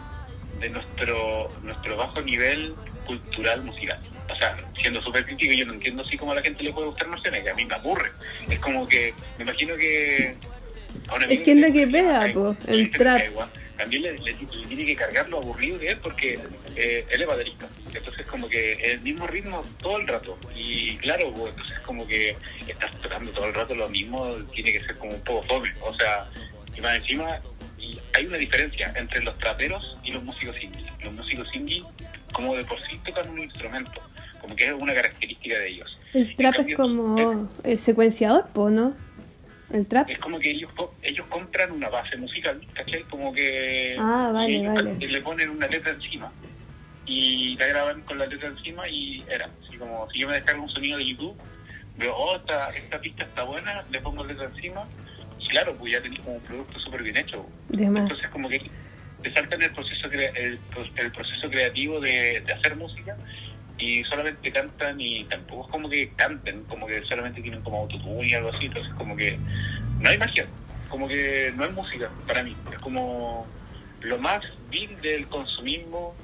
de 0.61 0.71
nuestro 0.71 1.51
nuestro 1.63 1.97
bajo 1.97 2.21
nivel 2.23 2.75
cultural 3.07 3.63
musical. 3.65 3.99
O 4.31 4.37
sea, 4.37 4.57
siendo 4.81 5.03
súper 5.03 5.25
crítico, 5.25 5.53
yo 5.53 5.65
no 5.65 5.73
entiendo 5.75 6.03
así 6.03 6.17
como 6.19 6.33
a 6.33 6.35
la 6.35 6.43
gente 6.43 6.63
le 6.63 6.73
puede 6.73 6.89
gustar 6.89 7.09
Marcianeque, 7.09 7.51
a 7.51 7.55
mí 7.55 7.65
me 7.65 7.75
aburre. 7.75 8.11
Es 8.49 8.59
como 8.61 8.87
que, 8.87 9.15
me 9.39 9.45
imagino 9.45 9.77
que... 9.77 10.37
a 11.09 11.17
Es 11.25 11.41
que 11.41 11.53
es 11.53 11.57
lo 11.57 11.73
que 11.73 11.87
pega, 11.87 12.27
le 12.27 12.75
el 12.75 12.91
trap. 12.91 13.23
igual. 13.25 13.49
También 13.79 14.03
le, 14.03 14.13
le- 14.19 14.33
le 14.33 14.67
tiene 14.67 14.85
que 14.85 14.97
cargar 14.97 15.29
lo 15.29 15.39
aburrido 15.39 15.79
de 15.79 15.89
él 15.93 15.99
porque 16.03 16.39
eh, 16.77 17.07
él 17.11 17.21
es 17.23 17.27
baterista. 17.27 17.67
Entonces 17.95 18.27
como 18.27 18.49
que 18.49 18.73
el 18.75 19.01
mismo 19.01 19.27
ritmo 19.27 19.63
todo 19.81 19.99
el 19.99 20.07
rato. 20.09 20.37
Y 20.55 20.97
claro, 20.99 21.33
pues, 21.33 21.51
entonces 21.55 21.79
como 21.87 22.07
que 22.07 22.37
estás 22.67 22.91
tocando 23.01 23.31
todo 23.31 23.47
el 23.47 23.55
rato 23.55 23.75
lo 23.75 23.89
mismo, 23.89 24.31
tiene 24.53 24.73
que 24.73 24.81
ser 24.81 24.97
como 24.97 25.13
un 25.15 25.21
poco 25.23 25.43
fome. 25.47 25.73
O 25.81 25.95
sea, 25.95 26.29
y 26.77 26.81
más 26.81 26.97
encima 26.97 27.41
hay 28.15 28.27
una 28.27 28.37
diferencia 28.37 28.93
entre 28.97 29.23
los 29.23 29.39
traperos 29.39 29.97
y 30.05 30.11
los 30.11 30.23
músicos 30.25 30.57
indie. 30.63 30.85
Los 31.05 31.13
músicos 31.15 31.49
indie 31.55 31.83
como 32.33 32.55
de 32.57 32.65
por 32.65 32.79
sí 32.91 32.99
tocan 33.07 33.31
un 33.31 33.39
instrumento, 33.41 34.01
como 34.41 34.55
que 34.57 34.67
es 34.67 34.73
una 34.73 34.93
característica 34.93 35.59
de 35.59 35.69
ellos. 35.69 35.99
El 36.13 36.35
trap 36.37 36.55
es 36.61 36.67
como 36.77 37.17
el 37.65 37.79
secuenciador, 37.79 38.49
po, 38.49 38.69
¿no? 38.71 38.95
El 39.71 39.87
trap. 39.87 40.09
es 40.11 40.19
como 40.19 40.39
que 40.39 40.51
ellos 40.51 40.71
ellos 41.03 41.27
compran 41.29 41.73
una 41.73 41.89
base 41.89 42.17
musical, 42.17 42.61
¿cachai? 42.75 43.05
Como 43.05 43.33
que 43.33 43.97
Ah, 43.99 44.31
vale, 44.33 44.67
vale. 44.67 45.07
le 45.07 45.21
ponen 45.21 45.51
una 45.51 45.67
letra 45.67 45.93
encima 45.93 46.33
y 47.05 47.57
la 47.57 47.67
graban 47.67 48.03
con 48.03 48.19
la 48.19 48.27
letra 48.27 48.49
encima 48.49 48.89
y 48.89 49.25
era 49.29 49.51
así 49.67 49.77
como 49.79 50.09
si 50.11 50.21
yo 50.21 50.29
me 50.29 50.35
descargo 50.35 50.63
un 50.63 50.71
sonido 50.71 50.99
de 50.99 51.07
YouTube, 51.09 51.39
veo, 51.97 52.15
oh, 52.17 52.37
esta, 52.37 52.71
esta 52.71 53.01
pista 53.01 53.25
está 53.25 53.43
buena, 53.45 53.85
le 53.91 54.01
pongo 54.01 54.25
letra 54.25 54.47
encima 54.47 54.89
y 55.39 55.49
claro, 55.49 55.77
pues 55.79 55.93
ya 55.93 56.01
tenés 56.01 56.21
como 56.21 56.37
un 56.37 56.43
producto 56.43 56.79
súper 56.81 57.03
bien 57.03 57.17
hecho. 57.17 57.51
Entonces 58.03 58.29
como 58.31 58.49
que 58.49 58.71
te 59.23 59.33
saltan 59.33 59.63
el 59.63 59.73
proceso 59.73 60.09
crea- 60.09 60.33
el, 60.37 60.61
el 60.97 61.13
proceso 61.13 61.51
creativo 61.51 62.01
de, 62.01 62.41
de 62.47 62.53
hacer 62.53 62.77
música 62.77 63.17
y 63.79 64.05
solamente 64.05 64.51
cantan 64.51 65.01
y 65.01 65.25
tampoco 65.25 65.67
es 65.67 65.71
como 65.71 65.89
que 65.89 66.11
canten, 66.17 66.65
como 66.65 66.87
que 66.87 67.01
solamente 67.03 67.41
tienen 67.41 67.63
como 67.63 67.81
autotune 67.81 68.29
y 68.29 68.35
algo 68.35 68.51
así, 68.51 68.67
entonces 68.67 68.93
como 68.95 69.17
que 69.17 69.39
no 70.01 70.11
hay 70.11 70.19
magia, 70.19 70.47
como 70.89 71.09
que 71.09 71.53
no 71.57 71.65
es 71.65 71.73
música 71.73 72.11
para 72.27 72.43
mí, 72.43 72.57
es 72.73 72.79
como 72.79 73.47
lo 74.01 74.19
más 74.19 74.45
vil 74.71 75.01
del 75.01 75.27
consumismo 75.29 76.15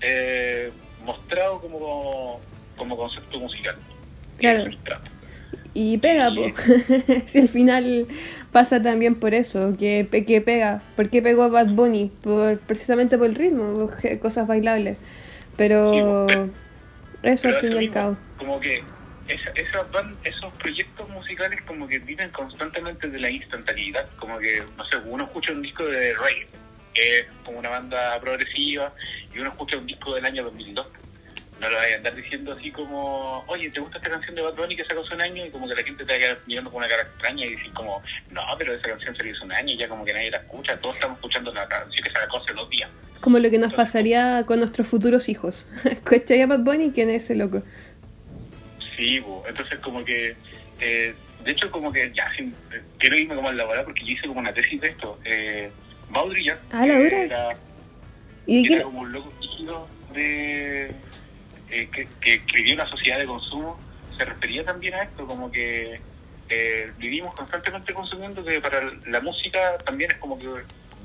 eh, 0.00 0.70
mostrado 1.04 1.60
como, 1.60 2.40
como 2.76 2.96
concepto 2.96 3.38
musical. 3.38 3.76
Claro. 4.38 4.70
Y 5.74 5.98
pega, 5.98 6.30
po. 6.30 6.42
si 7.26 7.40
al 7.40 7.48
final 7.48 8.06
pasa 8.50 8.82
también 8.82 9.14
por 9.14 9.32
eso, 9.32 9.74
que, 9.78 10.06
que 10.26 10.40
pega. 10.42 10.82
¿Por 10.96 11.08
qué 11.08 11.22
pegó 11.22 11.48
Bad 11.48 11.68
Bunny? 11.68 12.10
Por, 12.22 12.58
precisamente 12.58 13.16
por 13.16 13.28
el 13.28 13.34
ritmo, 13.34 13.88
cosas 14.20 14.46
bailables. 14.46 14.98
Pero 15.56 16.26
Sí, 16.28 16.34
eso 17.22 17.48
al 17.48 17.54
fin 17.56 17.72
y 17.72 17.78
al 17.78 17.90
cabo. 17.90 18.16
Como 18.36 18.60
que 18.60 18.84
esa, 19.28 19.50
esas 19.54 19.90
van- 19.92 20.18
esos 20.24 20.52
proyectos 20.54 21.08
musicales 21.08 21.60
como 21.62 21.86
que 21.88 21.98
viven 22.00 22.30
constantemente 22.30 23.08
de 23.08 23.18
la 23.20 23.30
instantaneidad. 23.30 24.06
Como 24.18 24.38
que, 24.38 24.62
no 24.76 24.84
sé, 24.86 24.96
uno 25.04 25.24
escucha 25.24 25.52
un 25.52 25.62
disco 25.62 25.86
de 25.86 26.14
Ray, 26.14 26.46
que 26.94 27.18
es 27.20 27.26
como 27.44 27.58
una 27.58 27.68
banda 27.70 28.18
progresiva, 28.20 28.92
y 29.34 29.38
uno 29.38 29.50
escucha 29.50 29.76
un 29.78 29.86
disco 29.86 30.14
del 30.14 30.24
año 30.24 30.42
2002. 30.44 30.86
No 31.62 31.70
lo 31.70 31.76
vaya 31.76 31.94
a 31.94 31.98
andar 31.98 32.16
diciendo 32.16 32.52
así 32.54 32.72
como, 32.72 33.44
oye, 33.46 33.70
¿te 33.70 33.78
gusta 33.78 33.98
esta 33.98 34.10
canción 34.10 34.34
de 34.34 34.42
Bad 34.42 34.54
Bunny 34.56 34.74
que 34.74 34.84
sacó 34.84 35.02
hace 35.02 35.14
un 35.14 35.20
año? 35.22 35.46
Y 35.46 35.50
como 35.50 35.68
que 35.68 35.76
la 35.76 35.84
gente 35.84 36.04
te 36.04 36.12
va 36.12 36.16
a 36.16 36.20
quedar 36.20 36.38
mirando 36.44 36.70
con 36.72 36.78
una 36.78 36.88
cara 36.88 37.02
extraña 37.04 37.46
y 37.46 37.50
decir 37.52 37.72
como, 37.72 38.02
no, 38.30 38.42
pero 38.58 38.74
esa 38.74 38.88
canción 38.88 39.14
salió 39.16 39.32
hace 39.32 39.44
un 39.44 39.52
año 39.52 39.72
y 39.72 39.76
ya 39.78 39.88
como 39.88 40.04
que 40.04 40.12
nadie 40.12 40.32
la 40.32 40.38
escucha. 40.38 40.76
Todos 40.78 40.96
estamos 40.96 41.18
escuchando 41.18 41.54
la 41.54 41.68
canción 41.68 42.02
que 42.04 42.10
sacó 42.10 42.38
hace 42.38 42.52
dos 42.52 42.68
días. 42.68 42.90
Como 43.20 43.38
lo 43.38 43.48
que 43.48 43.58
nos 43.58 43.72
pasaría 43.74 44.42
con 44.44 44.58
nuestros 44.58 44.88
futuros 44.88 45.28
hijos. 45.28 45.68
¿Escucharía 45.84 46.48
Bad 46.48 46.64
Bunny? 46.64 46.90
¿Quién 46.90 47.08
es 47.10 47.22
ese 47.22 47.36
loco? 47.36 47.62
Sí, 48.96 49.20
bo. 49.20 49.44
entonces 49.48 49.78
como 49.78 50.04
que, 50.04 50.34
eh, 50.80 51.14
de 51.44 51.50
hecho 51.52 51.70
como 51.70 51.92
que 51.92 52.10
ya, 52.12 52.28
sin, 52.36 52.48
eh, 52.72 52.82
quiero 52.98 53.16
irme 53.16 53.36
como 53.36 53.50
al 53.50 53.56
laboral 53.56 53.84
porque 53.84 54.04
yo 54.04 54.10
hice 54.14 54.26
como 54.26 54.40
una 54.40 54.52
tesis 54.52 54.80
de 54.80 54.88
esto. 54.88 55.16
Eh, 55.24 55.70
Baudrillard, 56.10 56.58
Ah, 56.72 56.84
¿la 56.86 56.98
dura? 56.98 57.22
era, 57.22 58.82
como 58.82 59.02
un 59.02 59.12
loco 59.12 59.32
de, 60.12 60.90
eh, 61.72 61.88
que, 61.90 62.06
que 62.20 62.34
escribió 62.34 62.74
una 62.74 62.88
sociedad 62.88 63.18
de 63.18 63.26
consumo, 63.26 63.80
se 64.16 64.24
refería 64.24 64.64
también 64.64 64.94
a 64.94 65.02
esto, 65.04 65.26
como 65.26 65.50
que 65.50 66.00
eh, 66.48 66.92
vivimos 66.98 67.34
constantemente 67.34 67.94
consumiendo, 67.94 68.44
que 68.44 68.60
para 68.60 68.92
la 69.06 69.20
música 69.20 69.78
también 69.84 70.10
es 70.10 70.18
como 70.18 70.38
que 70.38 70.44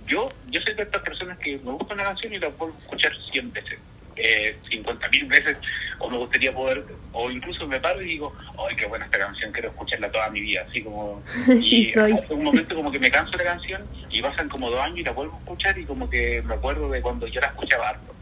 yo 0.06 0.30
yo 0.50 0.62
soy 0.62 0.74
de 0.74 0.84
estas 0.84 1.02
personas 1.02 1.38
que 1.40 1.58
me 1.60 1.72
gusta 1.72 1.94
una 1.94 2.04
canción 2.04 2.34
y 2.34 2.40
la 2.40 2.50
puedo 2.50 2.74
escuchar 2.80 3.14
100 3.32 3.54
veces, 3.54 3.80
eh, 4.18 4.58
50 4.70 5.08
mil 5.10 5.26
veces, 5.26 5.58
o 6.00 6.10
me 6.10 6.18
gustaría 6.18 6.54
poder, 6.54 6.84
o 7.14 7.32
incluso 7.32 7.66
me 7.66 7.80
paro 7.80 8.02
y 8.02 8.08
digo, 8.08 8.34
¡ay, 8.58 8.76
qué 8.76 8.86
buena 8.88 9.06
esta 9.06 9.20
canción! 9.20 9.54
Quiero 9.54 9.70
escucharla 9.70 10.12
toda 10.12 10.30
mi 10.30 10.42
vida, 10.42 10.66
así 10.68 10.82
como... 10.82 11.24
Sí, 11.62 11.80
y 11.80 11.94
soy. 11.94 12.12
hace 12.12 12.34
un 12.34 12.44
momento 12.44 12.76
como 12.76 12.92
que 12.92 13.00
me 13.00 13.10
canso 13.10 13.38
de 13.38 13.46
la 13.46 13.52
canción 13.52 13.86
y 14.10 14.22
pasan 14.22 14.50
como 14.50 14.70
dos 14.70 14.82
años 14.82 15.00
y 15.00 15.04
la 15.04 15.12
vuelvo 15.12 15.36
a 15.36 15.40
escuchar 15.40 15.78
y 15.78 15.86
como 15.86 16.10
que 16.10 16.42
me 16.42 16.56
acuerdo 16.56 16.90
de 16.90 17.02
cuando 17.02 17.26
yo 17.28 17.40
la 17.40 17.48
escuchaba 17.48 17.90
harto. 17.90 18.14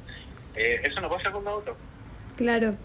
Eh, 0.56 0.82
eso 0.84 1.02
no 1.02 1.10
pasa 1.10 1.32
con 1.32 1.44
la 1.44 1.52
otra. 1.52 1.74
Claro. 2.36 2.76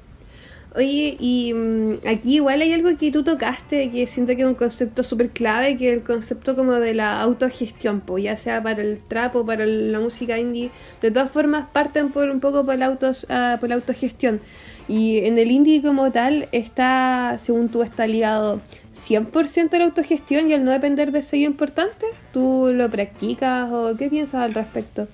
Oye, 0.77 1.17
y 1.19 1.53
mm, 1.53 2.07
aquí 2.07 2.37
igual 2.37 2.63
hay 2.63 2.73
algo 2.73 2.97
que 2.97 3.11
tú 3.11 3.25
tocaste 3.25 3.91
que 3.91 4.07
siento 4.07 4.37
que 4.37 4.43
es 4.43 4.49
un 4.49 4.55
concepto 4.55 5.03
súper 5.03 5.31
clave, 5.31 5.77
que 5.77 5.89
es 5.91 5.95
el 5.99 6.05
concepto 6.05 6.55
como 6.55 6.75
de 6.75 6.95
la 6.95 7.21
autogestión, 7.21 8.01
pues 8.01 8.23
ya 8.25 8.37
sea 8.37 8.63
para 8.63 8.81
el 8.81 9.01
trap 9.01 9.35
o 9.35 9.45
para 9.45 9.67
la 9.67 9.99
música 9.99 10.39
indie. 10.39 10.71
De 11.03 11.11
todas 11.11 11.33
formas 11.33 11.67
parten 11.73 12.11
por 12.13 12.31
un 12.31 12.39
poco 12.39 12.65
por 12.65 12.79
la, 12.79 12.87
autos, 12.87 13.27
ah, 13.31 13.57
por 13.59 13.69
la 13.69 13.75
autogestión. 13.77 14.41
Y 14.87 15.19
en 15.25 15.39
el 15.39 15.51
indie 15.51 15.83
como 15.83 16.13
tal 16.13 16.49
está, 16.53 17.37
según 17.41 17.69
tú, 17.69 17.83
está 17.83 18.07
ligado 18.07 18.61
100% 18.95 19.75
a 19.75 19.79
la 19.79 19.85
autogestión 19.87 20.51
y 20.51 20.55
al 20.55 20.65
no 20.65 20.71
depender 20.71 21.11
de 21.11 21.23
sello 21.23 21.47
importante. 21.47 22.07
¿Tú 22.33 22.71
lo 22.73 22.89
practicas 22.91 23.71
o 23.73 23.97
qué 23.97 24.09
piensas 24.09 24.43
al 24.43 24.55
respecto? 24.55 25.09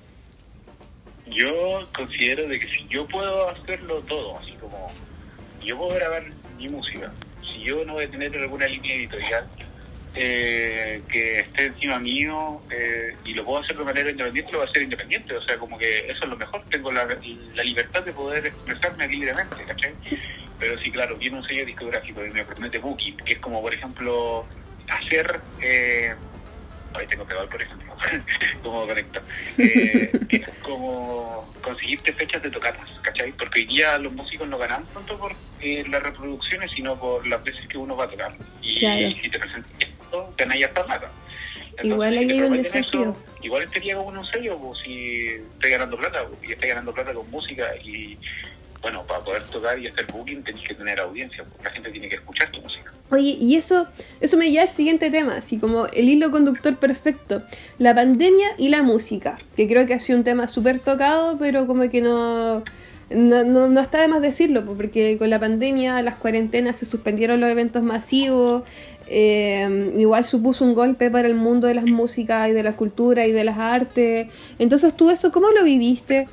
Yo 1.29 1.87
considero 1.93 2.47
de 2.47 2.59
que 2.59 2.67
si 2.67 2.87
yo 2.87 3.05
puedo 3.07 3.49
hacerlo 3.49 4.01
todo, 4.01 4.39
así 4.39 4.51
como 4.53 4.91
yo 5.63 5.77
puedo 5.77 5.95
grabar 5.95 6.23
mi 6.57 6.69
música, 6.69 7.11
si 7.41 7.63
yo 7.63 7.83
no 7.85 7.93
voy 7.93 8.05
a 8.05 8.09
tener 8.09 8.35
alguna 8.37 8.67
línea 8.67 8.95
editorial 8.95 9.45
eh, 10.15 11.01
que 11.11 11.39
esté 11.39 11.65
encima 11.65 11.99
mío 11.99 12.61
eh, 12.71 13.15
y 13.25 13.33
lo 13.33 13.45
puedo 13.45 13.59
hacer 13.59 13.77
de 13.77 13.83
manera 13.83 14.09
independiente, 14.09 14.51
lo 14.51 14.59
voy 14.59 14.65
a 14.67 14.69
hacer 14.69 14.81
independiente. 14.81 15.35
O 15.35 15.41
sea, 15.41 15.57
como 15.57 15.77
que 15.77 16.09
eso 16.09 16.23
es 16.23 16.29
lo 16.29 16.37
mejor. 16.37 16.63
Tengo 16.69 16.91
la, 16.91 17.05
la 17.05 17.63
libertad 17.63 18.03
de 18.03 18.13
poder 18.13 18.47
expresarme 18.47 19.07
libremente, 19.07 19.63
¿cachai? 19.65 19.93
Pero 20.59 20.79
sí, 20.79 20.91
claro, 20.91 21.17
viene 21.17 21.37
un 21.37 21.43
sello 21.43 21.65
discográfico 21.65 22.25
y 22.25 22.31
me 22.31 22.45
promete 22.45 22.79
Booking, 22.79 23.17
que 23.17 23.33
es 23.33 23.39
como, 23.39 23.61
por 23.61 23.73
ejemplo, 23.73 24.45
hacer... 24.87 25.39
Eh, 25.61 26.15
Ahí 26.93 27.05
tengo 27.07 27.25
pedal, 27.25 27.47
por 27.47 27.61
ejemplo, 27.61 27.86
como 28.63 28.85
conecto. 28.87 29.21
Eh, 29.57 30.11
que 30.29 30.37
es 30.37 30.49
como 30.63 31.51
conseguirte 31.61 32.13
fechas 32.13 32.41
de 32.43 32.49
tocatas, 32.51 32.89
¿cachai? 33.01 33.31
Porque 33.33 33.61
hoy 33.61 33.65
día 33.67 33.97
los 33.97 34.13
músicos 34.13 34.47
no 34.47 34.57
ganan 34.57 34.85
tanto 34.93 35.17
por 35.17 35.31
eh, 35.61 35.83
las 35.89 36.03
reproducciones, 36.03 36.71
sino 36.71 36.95
por 36.99 37.25
las 37.27 37.43
veces 37.43 37.67
que 37.67 37.77
uno 37.77 37.95
va 37.95 38.05
a 38.05 38.09
tocar. 38.09 38.31
Y 38.61 38.79
Claro. 38.79 39.11
si 39.21 39.29
te 39.29 39.39
presentas 39.39 39.71
esto, 39.79 40.33
ganáis 40.37 40.65
hasta 40.65 40.85
plata. 40.85 41.11
Entonces, 41.79 41.85
Igual 41.91 42.11
si 42.13 42.17
ahí 42.17 42.31
un 42.31 42.37
prometen 42.39 42.63
desafío. 42.63 43.01
eso, 43.01 43.17
igual 43.43 43.69
sería 43.71 43.95
como 43.95 44.09
un 44.19 44.25
sello, 44.25 44.57
pues, 44.57 44.79
si 44.79 45.27
estoy 45.53 45.71
ganando 45.71 45.97
plata, 45.97 46.25
pues, 46.27 46.49
y 46.49 46.53
estoy 46.53 46.69
ganando 46.69 46.93
plata 46.93 47.13
con 47.13 47.29
música 47.29 47.67
y 47.83 48.17
bueno, 48.81 49.03
para 49.05 49.19
poder 49.21 49.43
tocar 49.43 49.79
y 49.79 49.87
hacer 49.87 50.05
booking 50.11 50.43
tenés 50.43 50.67
que 50.67 50.75
tener 50.75 50.99
audiencia, 50.99 51.43
porque 51.43 51.63
la 51.63 51.71
gente 51.71 51.91
tiene 51.91 52.09
que 52.09 52.15
escuchar 52.15 52.51
tu 52.51 52.61
música. 52.61 52.93
Oye, 53.09 53.37
y 53.39 53.55
eso, 53.55 53.87
eso 54.19 54.37
me 54.37 54.51
lleva 54.51 54.63
al 54.63 54.69
siguiente 54.69 55.09
tema, 55.09 55.37
así 55.37 55.57
como 55.57 55.87
el 55.87 56.09
hilo 56.09 56.29
conductor 56.31 56.75
perfecto, 56.77 57.41
la 57.79 57.95
pandemia 57.95 58.49
y 58.57 58.69
la 58.69 58.83
música, 58.83 59.39
que 59.55 59.67
creo 59.67 59.85
que 59.85 59.93
ha 59.93 59.99
sido 59.99 60.17
un 60.17 60.25
tema 60.25 60.47
súper 60.47 60.79
tocado, 60.79 61.37
pero 61.37 61.67
como 61.67 61.89
que 61.89 62.01
no, 62.01 62.63
no, 63.09 63.43
no, 63.45 63.67
no 63.69 63.79
está 63.79 64.01
de 64.01 64.09
más 64.09 64.21
decirlo, 64.21 64.65
porque 64.65 65.17
con 65.17 65.29
la 65.29 65.39
pandemia, 65.39 66.01
las 66.01 66.15
cuarentenas 66.15 66.75
se 66.75 66.85
suspendieron 66.85 67.39
los 67.39 67.49
eventos 67.49 67.81
masivos, 67.81 68.63
eh, 69.07 69.93
igual 69.97 70.25
supuso 70.25 70.65
un 70.65 70.73
golpe 70.73 71.09
para 71.09 71.27
el 71.27 71.35
mundo 71.35 71.67
de 71.67 71.75
las 71.75 71.85
músicas 71.85 72.49
y 72.49 72.51
de 72.51 72.63
la 72.63 72.75
cultura 72.75 73.25
y 73.25 73.31
de 73.31 73.43
las 73.45 73.57
artes. 73.57 74.27
Entonces 74.59 74.95
tú 74.95 75.09
eso, 75.09 75.31
¿cómo 75.31 75.49
lo 75.51 75.63
viviste? 75.63 76.27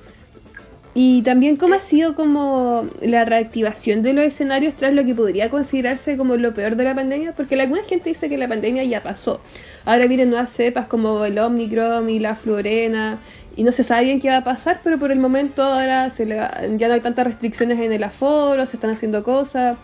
Y 0.97 1.23
también 1.23 1.57
cómo 1.57 1.75
ha 1.75 1.81
sido 1.81 2.15
como 2.15 2.89
la 3.03 3.25
reactivación 3.25 4.03
de 4.03 4.13
los 4.13 4.25
escenarios 4.25 4.75
tras 4.75 4.95
lo 4.95 5.05
que 5.05 5.13
podría 5.13 5.51
considerarse 5.51 6.17
como 6.17 6.37
lo 6.37 6.55
peor 6.55 6.77
de 6.77 6.85
la 6.85 6.95
pandemia, 6.95 7.33
porque 7.33 7.61
alguna 7.61 7.83
gente 7.83 8.11
dice 8.11 8.29
que 8.29 8.39
la 8.39 8.47
pandemia 8.47 8.85
ya 8.85 9.03
pasó. 9.03 9.41
Ahora 9.85 10.07
vienen 10.07 10.31
nuevas 10.31 10.53
cepas 10.53 10.87
como 10.87 11.25
el 11.25 11.37
Omicron 11.37 12.09
y 12.09 12.21
la 12.21 12.37
Florena, 12.37 13.19
y 13.57 13.65
no 13.65 13.73
se 13.73 13.83
sabe 13.83 14.05
bien 14.05 14.21
qué 14.21 14.29
va 14.29 14.39
a 14.39 14.45
pasar, 14.45 14.81
pero 14.85 14.99
por 14.99 15.11
el 15.11 15.19
momento 15.19 15.63
ahora 15.63 16.11
se 16.11 16.27
le, 16.27 16.37
ya 16.37 16.89
no 16.89 16.95
hay 16.95 17.01
tantas 17.01 17.27
restricciones 17.27 17.81
en 17.81 17.93
el 17.93 18.05
aforo, 18.05 18.65
se 18.67 18.77
están 18.77 18.91
haciendo 18.91 19.25
cosas. 19.25 19.77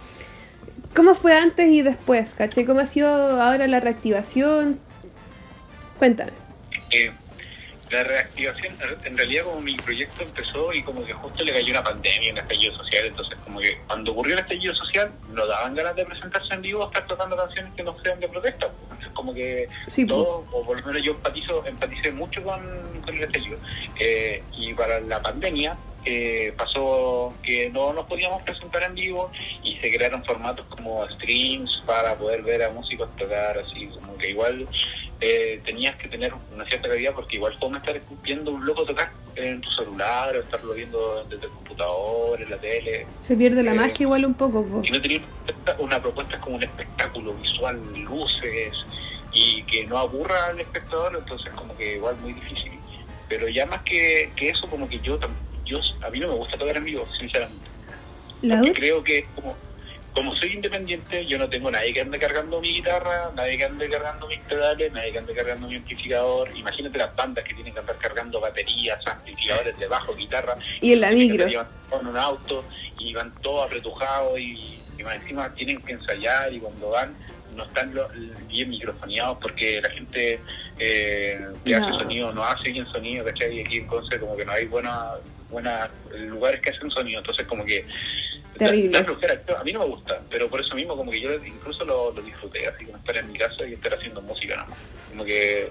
¿Cómo 0.95 1.15
fue 1.15 1.35
antes 1.35 1.69
y 1.71 1.83
después, 1.83 2.35
caché? 2.35 2.65
¿Cómo 2.65 2.81
ha 2.81 2.87
sido 2.87 3.09
ahora 3.09 3.67
la 3.67 3.81
reactivación? 3.81 4.79
Cuéntame. 5.99 6.33
Eh, 6.91 7.11
la 7.91 8.05
reactivación, 8.05 8.77
en 9.05 9.17
realidad 9.17 9.45
como 9.45 9.61
mi 9.61 9.77
proyecto 9.77 10.23
empezó 10.23 10.73
y 10.73 10.83
como 10.83 11.05
que 11.05 11.13
justo 11.13 11.43
le 11.43 11.53
cayó 11.53 11.71
una 11.71 11.83
pandemia, 11.83 12.33
un 12.33 12.39
estallido 12.39 12.75
social, 12.77 13.07
entonces 13.07 13.39
como 13.45 13.61
que 13.61 13.79
cuando 13.87 14.13
ocurrió 14.13 14.35
el 14.35 14.41
estallido 14.41 14.75
social 14.75 15.13
no 15.33 15.47
daban 15.47 15.75
ganas 15.75 15.97
de 15.97 16.05
presentarse 16.05 16.55
en 16.55 16.63
vivo 16.63 16.87
estar 16.87 17.07
tocando 17.07 17.37
canciones 17.37 17.73
que 17.75 17.83
no 17.83 17.97
sean 18.03 18.21
de 18.21 18.29
protesta. 18.29 18.71
Entonces 18.83 19.09
como 19.13 19.35
que 19.35 19.69
Sí, 19.89 20.07
todo, 20.07 20.47
o 20.53 20.63
por 20.63 20.81
lo 20.81 20.87
menos 20.87 21.03
yo 21.03 21.13
empatizo, 21.13 21.67
empaticé 21.67 22.13
mucho 22.13 22.43
con, 22.43 22.61
con 23.05 23.17
el 23.17 23.25
estallido. 23.25 23.59
Eh, 23.99 24.43
y 24.57 24.73
para 24.75 25.01
la 25.01 25.21
pandemia 25.21 25.77
eh, 26.05 26.55
pasó 26.57 27.35
que 27.43 27.69
no 27.71 27.93
nos 27.93 28.07
podíamos 28.07 28.43
presentar 28.43 28.85
en 28.85 28.95
vivo 28.95 29.31
y 29.63 29.77
se 29.77 29.95
crearon 29.95 30.25
formatos 30.25 30.65
como 30.67 31.07
streams 31.11 31.83
para 31.85 32.15
poder 32.15 32.43
ver 32.43 32.63
a 32.63 32.71
músicos 32.71 33.15
tocar, 33.17 33.59
así 33.59 33.87
como 33.89 34.17
que 34.17 34.31
igual 34.31 34.67
eh, 35.21 35.61
tenías 35.65 35.97
que 35.97 36.09
tener 36.09 36.33
una 36.53 36.65
cierta 36.67 36.89
calidad 36.89 37.13
porque 37.15 37.37
igual 37.37 37.55
podemos 37.61 37.81
estar 37.83 38.01
viendo 38.23 38.53
un 38.53 38.65
loco 38.65 38.85
tocar 38.85 39.11
en 39.37 39.61
tu 39.61 39.71
celular 39.71 40.37
o 40.37 40.41
estarlo 40.41 40.75
viendo 40.75 41.25
desde 41.25 41.47
el 41.47 41.53
computador, 41.53 42.41
en 42.41 42.51
la 42.51 42.57
tele. 42.59 43.07
Se 43.21 43.37
pierde 43.37 43.63
la 43.63 43.73
Eh, 43.73 43.75
magia 43.75 44.05
igual 44.05 44.25
un 44.25 44.35
poco. 44.35 44.65
po. 44.67 44.83
Y 44.85 44.91
no 44.91 45.01
tenías 45.01 45.23
una 45.79 46.01
propuesta 46.01 46.39
como 46.41 46.57
un 46.57 46.63
espectáculo 46.63 47.35
visual, 47.35 47.79
luces 48.03 48.75
y 49.33 49.63
que 49.65 49.85
no 49.87 49.99
aburra 49.99 50.47
al 50.49 50.61
espectador, 50.61 51.17
entonces 51.17 51.53
como 51.55 51.77
que 51.77 51.97
igual 51.97 52.17
muy 52.17 52.33
difícil. 52.33 52.73
Pero 53.29 53.49
ya 53.49 53.65
más 53.67 53.83
que, 53.83 54.33
que 54.35 54.49
eso, 54.51 54.69
como 54.69 54.89
que 54.89 54.99
yo, 55.01 55.19
yo, 55.65 55.79
a 56.03 56.11
mí 56.11 56.19
no 56.19 56.29
me 56.29 56.35
gusta 56.35 56.59
tocar 56.59 56.77
en 56.77 56.85
vivo, 56.85 57.07
sinceramente. 57.19 57.71
¿La 58.43 58.61
creo 58.73 59.05
que 59.05 59.27
como, 59.35 59.55
como 60.13 60.35
soy 60.37 60.53
independiente, 60.55 61.25
yo 61.27 61.39
no 61.39 61.49
tengo 61.49 61.71
nadie 61.71 61.93
que 61.93 62.01
ande 62.01 62.19
cargando 62.19 62.61
mi 62.61 62.73
guitarra, 62.75 63.31
nadie 63.35 63.57
que 63.57 63.65
ande 63.65 63.89
cargando 63.89 64.27
mis 64.29 64.41
pedales, 64.41 64.93
nadie 64.93 65.13
que 65.13 65.19
ande 65.19 65.35
cargando 65.35 65.69
mi 65.69 65.77
amplificador. 65.77 66.51
Imagínate 66.57 66.99
las 66.99 67.15
bandas 67.15 67.45
que 67.45 67.55
tienen 67.55 67.73
que 67.73 67.81
andar 67.81 67.97
cargando 67.97 68.41
baterías, 68.41 68.99
amplificadores 69.07 69.79
de 69.79 69.87
bajo, 69.87 70.15
guitarra. 70.15 70.57
Y 70.81 70.93
en 70.93 71.01
la 71.01 71.11
micro. 71.13 71.47
con 71.89 72.07
un 72.07 72.17
auto 72.17 72.65
y 72.99 73.13
van 73.15 73.33
todos 73.43 73.67
apretujados 73.67 74.39
y, 74.39 74.79
y 74.99 75.03
más 75.03 75.17
encima 75.17 75.53
tienen 75.55 75.81
que 75.83 75.93
ensayar 75.93 76.53
y 76.53 76.61
cuando 76.61 76.91
van 76.91 77.17
no 77.57 77.65
están 77.65 77.93
lo- 77.95 78.09
bien 78.47 78.71
microfoneados 78.71 79.39
porque 79.43 79.81
la 79.81 79.91
gente 79.91 80.39
eh, 80.79 81.41
que 81.65 81.71
No. 81.71 81.87
hace 81.87 81.99
sonido 81.99 82.33
no 82.33 82.45
hace 82.45 82.71
bien 82.71 82.87
sonido, 82.87 83.25
¿cachai? 83.25 83.57
Y 83.59 83.61
aquí 83.61 83.79
en 83.79 83.87
Conce 83.87 84.19
como 84.21 84.37
que 84.37 84.45
no 84.45 84.53
hay 84.53 84.67
buenas 84.67 85.19
buenas 85.51 85.91
lugares 86.17 86.61
que 86.61 86.71
hacen 86.71 86.89
sonido, 86.93 87.19
entonces 87.19 87.45
como 87.49 87.65
que 87.65 87.85
da 88.65 89.05
flojera. 89.05 89.41
a 89.59 89.65
mí 89.65 89.73
no 89.73 89.81
me 89.81 89.87
gusta, 89.87 90.21
pero 90.31 90.49
por 90.49 90.61
eso 90.61 90.75
mismo 90.75 90.97
como 90.97 91.11
que 91.11 91.21
yo 91.21 91.33
incluso 91.45 91.85
lo, 91.85 92.13
disfruté, 92.13 92.67
así 92.67 92.85
como 92.85 92.99
estar 92.99 93.17
en 93.17 93.33
mi 93.33 93.39
casa 93.39 93.67
y 93.67 93.75
estar 93.75 93.95
haciendo 93.95 94.21
música 94.23 94.57
nada 94.57 94.69
más. 94.69 94.79
Como 95.11 95.25
que 95.25 95.71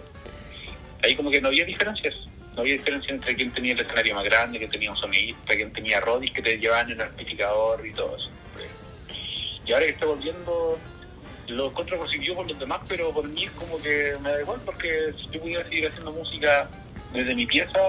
ahí 1.04 1.16
como 1.16 1.32
que 1.32 1.42
no 1.42 1.50
había 1.50 1.66
diferencias. 1.66 2.16
No 2.56 2.62
había 2.62 2.74
diferencia 2.74 3.14
entre 3.14 3.36
quién 3.36 3.52
tenía 3.52 3.74
el 3.74 3.80
escenario 3.80 4.16
más 4.16 4.26
grande, 4.26 4.58
quién 4.58 4.72
tenía 4.72 4.92
un 4.92 4.98
sonidista, 4.98 5.56
quién 5.56 5.72
tenía 5.72 6.00
rodis 6.00 6.32
que 6.32 6.42
te 6.42 6.58
llevaban 6.58 6.92
en 6.92 7.00
el 7.00 7.08
amplificador 7.08 7.86
y 7.86 7.94
todo 7.94 8.18
eso. 8.18 8.30
Y 9.66 9.72
ahora 9.72 9.86
que 9.86 9.92
está 9.92 10.06
volviendo, 10.08 10.80
lo 11.48 11.68
encuentro 11.68 11.98
positivo 12.00 12.38
por 12.38 12.50
los 12.50 12.58
demás, 12.58 12.82
pero 12.88 13.12
por 13.12 13.28
mí 13.28 13.46
es 13.46 13.52
como 13.52 13.80
que 13.82 14.14
me 14.24 14.32
da 14.32 14.42
igual 14.42 14.60
porque 14.66 15.14
si 15.16 15.30
yo 15.30 15.42
pudiera 15.42 15.64
seguir 15.64 15.88
haciendo 15.88 16.12
música 16.12 16.68
desde 17.14 17.36
mi 17.36 17.46
pieza 17.46 17.80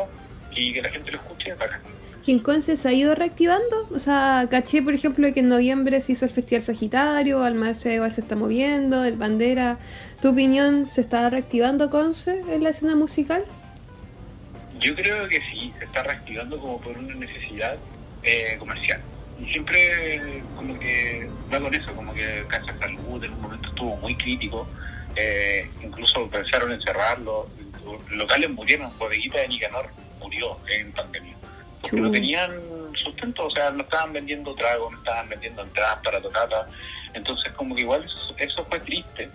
y 0.54 0.74
que 0.74 0.82
la 0.82 0.90
gente 0.90 1.10
lo 1.10 1.16
escuche, 1.16 1.54
bacán. 1.54 1.80
¿Y 1.82 1.99
en 2.26 2.38
Conce 2.40 2.76
se 2.76 2.88
ha 2.88 2.92
ido 2.92 3.14
reactivando? 3.14 3.88
O 3.92 3.98
sea, 3.98 4.46
caché, 4.50 4.82
por 4.82 4.94
ejemplo, 4.94 5.32
que 5.32 5.40
en 5.40 5.48
noviembre 5.48 6.00
se 6.00 6.12
hizo 6.12 6.24
el 6.24 6.30
Festival 6.30 6.62
Sagitario, 6.62 7.42
Almacén 7.42 7.92
igual 7.92 8.12
se 8.12 8.20
está 8.20 8.36
moviendo, 8.36 9.04
el 9.04 9.16
Bandera. 9.16 9.78
¿Tu 10.20 10.28
opinión 10.28 10.86
se 10.86 11.00
está 11.00 11.28
reactivando 11.30 11.90
Conce 11.90 12.42
en 12.48 12.62
la 12.62 12.70
escena 12.70 12.94
musical? 12.94 13.44
Yo 14.80 14.94
creo 14.94 15.28
que 15.28 15.40
sí, 15.50 15.72
se 15.78 15.84
está 15.84 16.02
reactivando 16.02 16.58
como 16.58 16.80
por 16.80 16.96
una 16.96 17.14
necesidad 17.14 17.76
eh, 18.22 18.56
comercial. 18.58 19.00
Y 19.40 19.50
siempre 19.50 20.42
como 20.54 20.78
que 20.78 21.28
va 21.52 21.60
con 21.60 21.74
eso, 21.74 21.92
como 21.92 22.12
que 22.12 22.44
Casa 22.48 22.78
Salud 22.78 23.24
en 23.24 23.32
un 23.32 23.40
momento 23.40 23.68
estuvo 23.68 23.96
muy 23.96 24.14
crítico. 24.14 24.68
eh, 25.16 25.68
incluso 25.82 26.28
pensaron 26.28 26.72
en 26.72 26.80
cerrarlo. 26.82 27.48
Locales 28.10 28.50
murieron, 28.50 28.90
Bodeguita 28.98 29.38
de 29.38 29.48
Nicanor 29.48 29.86
murió 30.20 30.58
en 30.68 30.92
pandemia. 30.92 31.39
Porque 31.82 31.96
no 32.00 32.10
tenían 32.10 32.50
sustento, 33.02 33.46
o 33.46 33.50
sea, 33.50 33.70
no 33.70 33.82
estaban 33.82 34.12
vendiendo 34.12 34.54
tragos, 34.54 34.92
no 34.92 34.98
estaban 34.98 35.28
vendiendo 35.28 35.62
entradas 35.62 35.98
para 36.04 36.20
tocarla. 36.20 36.66
Entonces 37.14 37.52
como 37.54 37.74
que 37.74 37.80
igual 37.82 38.04
eso, 38.04 38.34
eso 38.38 38.64
fue 38.66 38.78
triste 38.80 39.30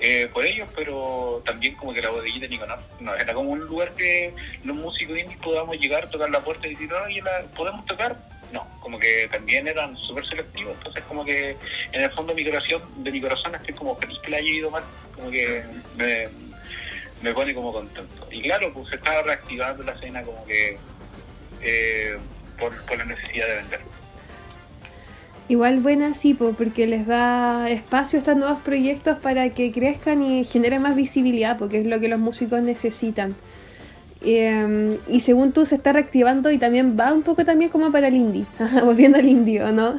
eh, 0.00 0.28
por 0.32 0.44
ellos, 0.44 0.68
pero 0.74 1.40
también 1.46 1.74
como 1.76 1.94
que 1.94 2.02
la 2.02 2.10
bodeguita 2.10 2.40
de 2.40 2.48
Nicanor 2.48 2.80
no 3.00 3.14
era 3.14 3.32
como 3.32 3.50
un 3.50 3.60
lugar 3.60 3.92
que 3.94 4.34
los 4.64 4.76
músicos 4.76 5.16
indies 5.16 5.38
podamos 5.38 5.76
llegar, 5.78 6.10
tocar 6.10 6.28
la 6.30 6.40
puerta 6.40 6.66
y 6.66 6.70
decir, 6.70 6.92
oye, 6.92 7.22
la- 7.22 7.42
¿podemos 7.56 7.84
tocar? 7.86 8.16
No, 8.52 8.66
como 8.80 8.98
que 8.98 9.28
también 9.32 9.66
eran 9.66 9.96
súper 9.96 10.26
selectivos, 10.26 10.74
entonces 10.78 11.02
como 11.04 11.24
que 11.24 11.56
en 11.92 12.00
el 12.02 12.10
fondo 12.10 12.34
de 12.34 12.42
mi 12.42 12.50
corazón, 12.50 12.82
de 13.02 13.10
mi 13.10 13.20
corazón 13.20 13.54
estoy 13.54 13.74
como 13.74 13.96
feliz 13.96 14.18
que 14.20 14.30
la 14.30 14.36
haya 14.38 14.50
ido 14.50 14.70
mal, 14.70 14.82
como 15.14 15.30
que 15.30 15.64
me, 15.96 16.28
me 17.22 17.32
pone 17.32 17.54
como 17.54 17.72
contento. 17.72 18.26
Y 18.30 18.42
claro, 18.42 18.72
pues 18.74 18.88
se 18.90 18.96
estaba 18.96 19.22
reactivando 19.22 19.82
la 19.84 19.92
escena 19.92 20.22
como 20.22 20.44
que 20.44 20.78
eh, 21.64 22.16
por, 22.58 22.80
por 22.84 22.98
la 22.98 23.04
necesidad 23.04 23.48
de 23.48 23.54
vender. 23.56 23.80
Igual 25.46 25.80
buena 25.80 26.14
sí, 26.14 26.32
po, 26.32 26.54
porque 26.54 26.86
les 26.86 27.06
da 27.06 27.68
espacio 27.68 28.18
a 28.18 28.20
estos 28.20 28.36
nuevos 28.36 28.60
proyectos 28.62 29.18
para 29.18 29.50
que 29.50 29.72
crezcan 29.72 30.22
y 30.22 30.44
generen 30.44 30.80
más 30.82 30.96
visibilidad, 30.96 31.58
porque 31.58 31.80
es 31.80 31.86
lo 31.86 32.00
que 32.00 32.08
los 32.08 32.18
músicos 32.18 32.62
necesitan. 32.62 33.34
Eh, 34.22 34.98
y 35.08 35.20
según 35.20 35.52
tú 35.52 35.66
se 35.66 35.74
está 35.74 35.92
reactivando 35.92 36.50
y 36.50 36.56
también 36.56 36.98
va 36.98 37.12
un 37.12 37.22
poco 37.22 37.44
también 37.44 37.70
como 37.70 37.92
para 37.92 38.08
el 38.08 38.14
indie, 38.14 38.46
volviendo 38.82 39.18
al 39.18 39.28
indie, 39.28 39.62
¿o 39.62 39.70
no? 39.70 39.98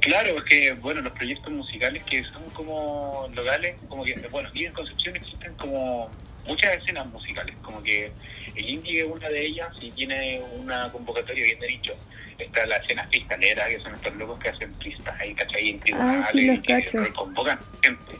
Claro, 0.00 0.36
es 0.38 0.44
que, 0.44 0.72
bueno, 0.72 1.00
los 1.00 1.12
proyectos 1.12 1.52
musicales 1.52 2.02
que 2.02 2.24
son 2.24 2.42
como 2.54 3.28
locales, 3.34 3.76
como 3.88 4.02
que, 4.02 4.14
bueno, 4.32 4.48
aquí 4.48 4.66
en 4.66 4.72
Concepción 4.72 5.14
existen 5.14 5.54
como 5.54 6.10
muchas 6.46 6.74
escenas 6.74 7.06
musicales, 7.06 7.56
como 7.62 7.82
que 7.82 8.12
el 8.54 8.68
indie 8.68 9.02
es 9.02 9.08
una 9.08 9.28
de 9.28 9.46
ellas 9.46 9.68
y 9.80 9.90
tiene 9.90 10.42
una 10.56 10.90
convocatoria 10.92 11.44
bien 11.44 11.58
de 11.60 11.66
dicho. 11.66 11.94
Está 12.38 12.66
la 12.66 12.76
escena 12.76 13.06
fiscalera, 13.08 13.68
que 13.68 13.78
son 13.80 13.94
estos 13.94 14.14
locos 14.16 14.38
que 14.40 14.48
hacen 14.48 14.72
pistas 14.74 15.18
ahí, 15.20 15.34
¿cachai? 15.34 15.70
En 15.70 15.80
tribunales 15.80 16.26
Ah, 16.26 16.30
sí, 16.32 16.50
y 16.50 16.60
que 16.60 17.12
convocan 17.14 17.58
gente. 17.82 18.16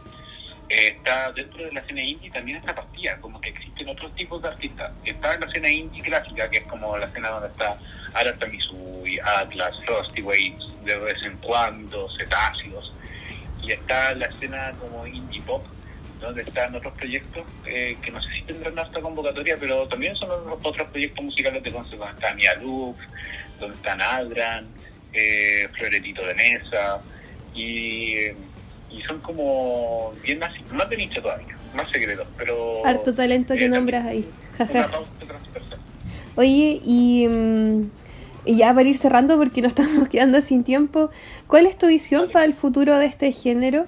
Eh, 0.68 0.94
está 0.96 1.30
dentro 1.32 1.64
de 1.64 1.72
la 1.72 1.80
escena 1.80 2.02
indie 2.02 2.30
también 2.30 2.56
esta 2.56 2.74
partida, 2.74 3.18
como 3.20 3.38
que 3.40 3.50
existen 3.50 3.88
otros 3.88 4.14
tipos 4.14 4.40
de 4.40 4.48
artistas. 4.48 4.92
Está 5.04 5.36
la 5.38 5.46
escena 5.46 5.68
indie 5.70 6.02
clásica, 6.02 6.48
que 6.48 6.58
es 6.58 6.66
como 6.66 6.96
la 6.96 7.04
escena 7.06 7.28
donde 7.28 7.48
está 7.48 7.76
Arata 8.14 8.46
Misui, 8.46 9.18
Atlas, 9.18 9.74
Frosty 9.84 10.22
Waves, 10.22 10.62
de 10.84 10.98
vez 10.98 11.22
en 11.24 11.36
cuando, 11.38 12.08
Cetáceos. 12.16 12.92
Y 13.62 13.72
está 13.72 14.14
la 14.14 14.26
escena 14.26 14.72
como 14.80 15.06
indie 15.06 15.42
pop, 15.42 15.62
donde 16.22 16.42
están 16.42 16.74
otros 16.74 16.94
proyectos 16.94 17.44
eh, 17.66 17.96
que 18.02 18.10
no 18.10 18.22
sé 18.22 18.32
si 18.32 18.42
tendrán 18.42 18.78
esta 18.78 19.00
convocatoria, 19.00 19.56
pero 19.58 19.86
también 19.88 20.14
son 20.16 20.30
otros, 20.48 20.90
proyectos 20.90 21.24
musicales 21.24 21.62
de 21.62 21.72
Conce, 21.72 21.96
donde 21.96 22.14
está 22.14 22.32
Mia 22.34 22.54
Lux, 22.54 22.98
donde 23.60 23.76
están 23.76 24.00
Adran, 24.00 24.66
eh, 25.12 25.68
Floretito 25.72 26.24
de 26.26 26.34
Mesa, 26.34 27.00
y, 27.54 28.14
y 28.90 29.02
son 29.06 29.20
como 29.20 30.14
bien 30.22 30.38
más, 30.38 30.52
más 30.72 30.88
de 30.88 30.96
nicho 30.96 31.20
todavía, 31.20 31.56
más 31.74 31.90
secretos, 31.90 32.26
pero... 32.38 32.86
Harto 32.86 33.14
talento 33.14 33.54
que 33.54 33.66
eh, 33.66 33.68
nombras 33.68 34.06
ahí. 34.06 34.28
Jaja. 34.58 34.88
Oye, 36.36 36.80
y 36.84 37.26
mm, 37.28 37.90
Y 38.44 38.56
ya 38.56 38.74
para 38.74 38.88
ir 38.88 38.96
cerrando, 38.96 39.36
porque 39.36 39.60
nos 39.60 39.70
estamos 39.76 40.08
quedando 40.08 40.40
sin 40.40 40.64
tiempo, 40.64 41.10
¿cuál 41.46 41.66
es 41.66 41.76
tu 41.76 41.88
visión 41.88 42.30
para 42.30 42.44
el 42.44 42.54
futuro 42.54 42.98
de 42.98 43.06
este 43.06 43.32
género? 43.32 43.86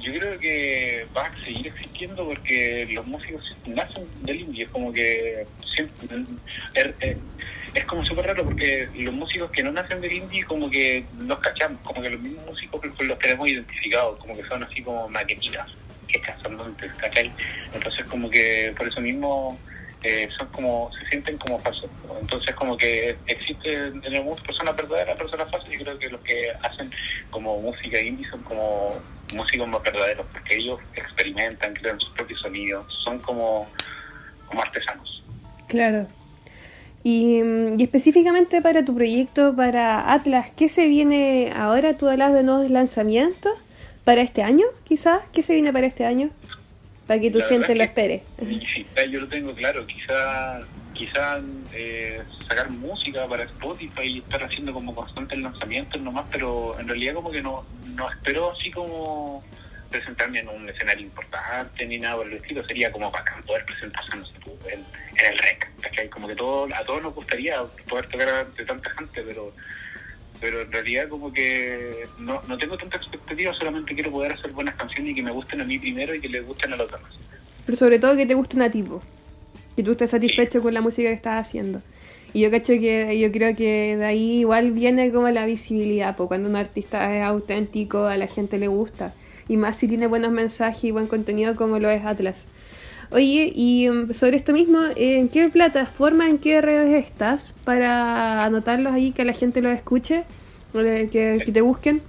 Yo 0.00 0.12
creo 0.12 0.38
que 0.38 1.08
va 1.16 1.26
a 1.26 1.44
seguir 1.44 1.66
existiendo 1.66 2.24
porque 2.24 2.86
los 2.90 3.06
músicos 3.06 3.42
nacen 3.66 4.24
del 4.24 4.40
indie, 4.40 4.64
es 4.64 4.70
como 4.70 4.92
que 4.92 5.46
siempre, 5.74 6.16
es, 6.74 6.86
es- 7.00 7.16
es 7.74 7.84
como 7.84 8.04
súper 8.04 8.26
raro 8.26 8.44
porque 8.44 8.88
los 8.94 9.14
músicos 9.14 9.50
que 9.52 9.62
no 9.62 9.70
nacen 9.72 10.00
del 10.00 10.12
indie 10.12 10.42
como 10.44 10.70
que 10.70 11.08
los 11.12 11.38
cachamos, 11.40 11.82
como 11.82 12.02
que 12.02 12.10
los 12.10 12.20
mismos 12.20 12.46
músicos 12.46 12.80
que 12.96 13.04
los 13.04 13.18
tenemos 13.18 13.48
identificados, 13.48 14.18
como 14.20 14.36
que 14.36 14.44
son 14.44 14.62
así 14.64 14.82
como 14.82 15.08
maquetitas, 15.08 15.70
son 16.42 16.56
montes, 16.56 16.92
¿cachai? 16.94 17.32
Entonces 17.72 18.06
como 18.06 18.30
que 18.30 18.74
por 18.76 18.88
eso 18.88 19.00
mismo 19.00 19.62
eh, 20.02 20.28
son 20.36 20.46
como, 20.48 20.90
se 20.92 21.08
sienten 21.08 21.36
como 21.38 21.58
falsos. 21.58 21.90
Entonces 22.20 22.54
como 22.54 22.76
que 22.76 23.16
existe 23.26 23.74
en 23.74 24.04
el 24.04 24.22
mundo 24.22 24.42
personas 24.42 24.76
verdaderas, 24.76 25.16
personas 25.16 25.50
falsas, 25.50 25.70
yo 25.70 25.78
creo 25.80 25.98
que 25.98 26.08
los 26.08 26.20
que 26.20 26.50
hacen 26.62 26.90
como 27.30 27.60
música 27.60 28.00
indie 28.00 28.28
son 28.28 28.42
como 28.42 28.94
músicos 29.34 29.68
más 29.68 29.82
verdaderos, 29.82 30.26
porque 30.32 30.56
ellos 30.56 30.78
experimentan, 30.94 31.74
crean 31.74 31.98
sus 32.00 32.10
propios 32.10 32.40
sonidos, 32.40 32.86
son 33.04 33.18
como, 33.18 33.68
como 34.46 34.62
artesanos. 34.62 35.22
Claro. 35.66 36.06
Y, 37.02 37.42
mm, 37.42 37.78
y 37.78 37.82
específicamente 37.82 38.62
para 38.62 38.84
tu 38.84 38.94
proyecto, 38.94 39.54
para 39.54 40.12
Atlas, 40.12 40.50
¿qué 40.56 40.68
se 40.68 40.88
viene 40.88 41.52
ahora? 41.54 41.96
¿Tú 41.96 42.08
hablas 42.08 42.32
de 42.32 42.42
nuevos 42.42 42.70
lanzamientos 42.70 43.52
para 44.04 44.22
este 44.22 44.42
año, 44.42 44.66
quizás? 44.84 45.20
¿Qué 45.32 45.42
se 45.42 45.54
viene 45.54 45.72
para 45.72 45.86
este 45.86 46.04
año? 46.06 46.30
Para 47.08 47.20
que 47.20 47.30
tu 47.30 47.38
La 47.38 47.46
gente 47.46 47.74
lo 47.74 47.82
es 47.84 47.90
que- 47.92 48.02
espere. 48.04 48.60
Sí, 48.74 48.86
yo 49.10 49.20
lo 49.20 49.28
tengo 49.28 49.54
claro, 49.54 49.84
quizá 49.86 50.60
quizá 50.92 51.38
eh, 51.72 52.22
sacar 52.48 52.68
música 52.70 53.26
para 53.28 53.44
Spotify 53.44 54.02
y 54.02 54.18
estar 54.18 54.42
haciendo 54.42 54.72
como 54.74 54.94
constantes 54.94 55.38
lanzamientos 55.38 56.00
nomás, 56.02 56.26
pero 56.30 56.78
en 56.78 56.86
realidad 56.88 57.14
como 57.14 57.30
que 57.30 57.40
no, 57.40 57.64
no 57.94 58.10
espero 58.10 58.50
así 58.50 58.70
como 58.72 59.42
presentarme 59.90 60.40
en 60.40 60.48
un 60.48 60.68
escenario 60.68 61.04
importante 61.06 61.86
ni 61.86 61.98
nada 61.98 62.16
por 62.16 62.26
el 62.26 62.34
estilo, 62.34 62.62
sería 62.66 62.90
como 62.92 63.10
para 63.12 63.24
poder 63.46 63.64
presentarse 63.64 64.16
no 64.16 64.24
sé, 64.24 64.32
tú, 64.44 64.58
en, 64.70 64.80
en 65.18 65.32
el 65.32 65.38
rec, 65.38 65.70
¿cachai? 65.80 66.08
Como 66.10 66.26
que 66.28 66.34
todo, 66.34 66.68
a 66.74 66.84
todos 66.84 67.00
nos 67.02 67.14
gustaría 67.14 67.62
poder 67.88 68.06
tocar 68.08 68.28
ante 68.28 68.64
tanta 68.66 68.90
gente, 68.90 69.22
pero 69.22 69.54
pero 70.40 70.62
en 70.62 70.72
realidad 70.72 71.08
como 71.08 71.32
que 71.32 72.06
no, 72.18 72.40
no 72.46 72.56
tengo 72.56 72.76
tanta 72.76 72.96
expectativa, 72.96 73.52
solamente 73.54 73.94
quiero 73.94 74.10
poder 74.10 74.32
hacer 74.32 74.52
buenas 74.52 74.74
canciones 74.76 75.12
y 75.12 75.14
que 75.14 75.22
me 75.22 75.30
gusten 75.30 75.60
a 75.60 75.64
mí 75.64 75.78
primero 75.78 76.14
y 76.14 76.20
que 76.20 76.28
les 76.28 76.46
gusten 76.46 76.72
a 76.72 76.76
los 76.76 76.90
demás. 76.90 77.10
Pero 77.66 77.76
sobre 77.76 77.98
todo 77.98 78.16
que 78.16 78.26
te 78.26 78.34
guste 78.34 78.56
una 78.56 78.70
tipo. 78.70 79.02
Que 79.76 79.82
tú 79.82 79.92
estés 79.92 80.10
satisfecho 80.10 80.62
con 80.62 80.74
la 80.74 80.80
música 80.80 81.08
que 81.08 81.14
estás 81.14 81.46
haciendo. 81.46 81.82
Y 82.32 82.40
yo 82.40 82.50
cacho 82.50 82.72
que 82.74 83.18
yo 83.18 83.32
creo 83.32 83.56
que 83.56 83.96
de 83.96 84.04
ahí 84.04 84.40
igual 84.40 84.72
viene 84.72 85.10
como 85.10 85.28
la 85.28 85.46
visibilidad, 85.46 86.16
pues 86.16 86.28
cuando 86.28 86.48
un 86.48 86.56
artista 86.56 87.14
es 87.16 87.22
auténtico, 87.22 88.04
a 88.04 88.16
la 88.16 88.26
gente 88.26 88.58
le 88.58 88.68
gusta. 88.68 89.14
Y 89.48 89.56
más 89.56 89.78
si 89.78 89.88
tiene 89.88 90.06
buenos 90.06 90.30
mensajes 90.30 90.84
y 90.84 90.90
buen 90.90 91.06
contenido 91.06 91.56
como 91.56 91.78
lo 91.78 91.90
es 91.90 92.04
Atlas. 92.04 92.46
Oye, 93.10 93.52
y 93.54 93.88
mm, 93.88 94.12
sobre 94.12 94.36
esto 94.36 94.52
mismo, 94.52 94.80
¿en 94.96 95.28
qué 95.28 95.48
plataforma, 95.48 96.28
en 96.28 96.38
qué 96.38 96.60
redes 96.60 97.06
estás 97.06 97.52
para 97.64 98.44
anotarlos 98.44 98.92
ahí, 98.92 99.12
que 99.12 99.24
la 99.24 99.32
gente 99.32 99.62
los 99.62 99.72
escuche, 99.72 100.24
eh, 100.74 101.08
que, 101.10 101.42
que 101.44 101.52
te 101.52 101.60
busquen? 101.60 102.02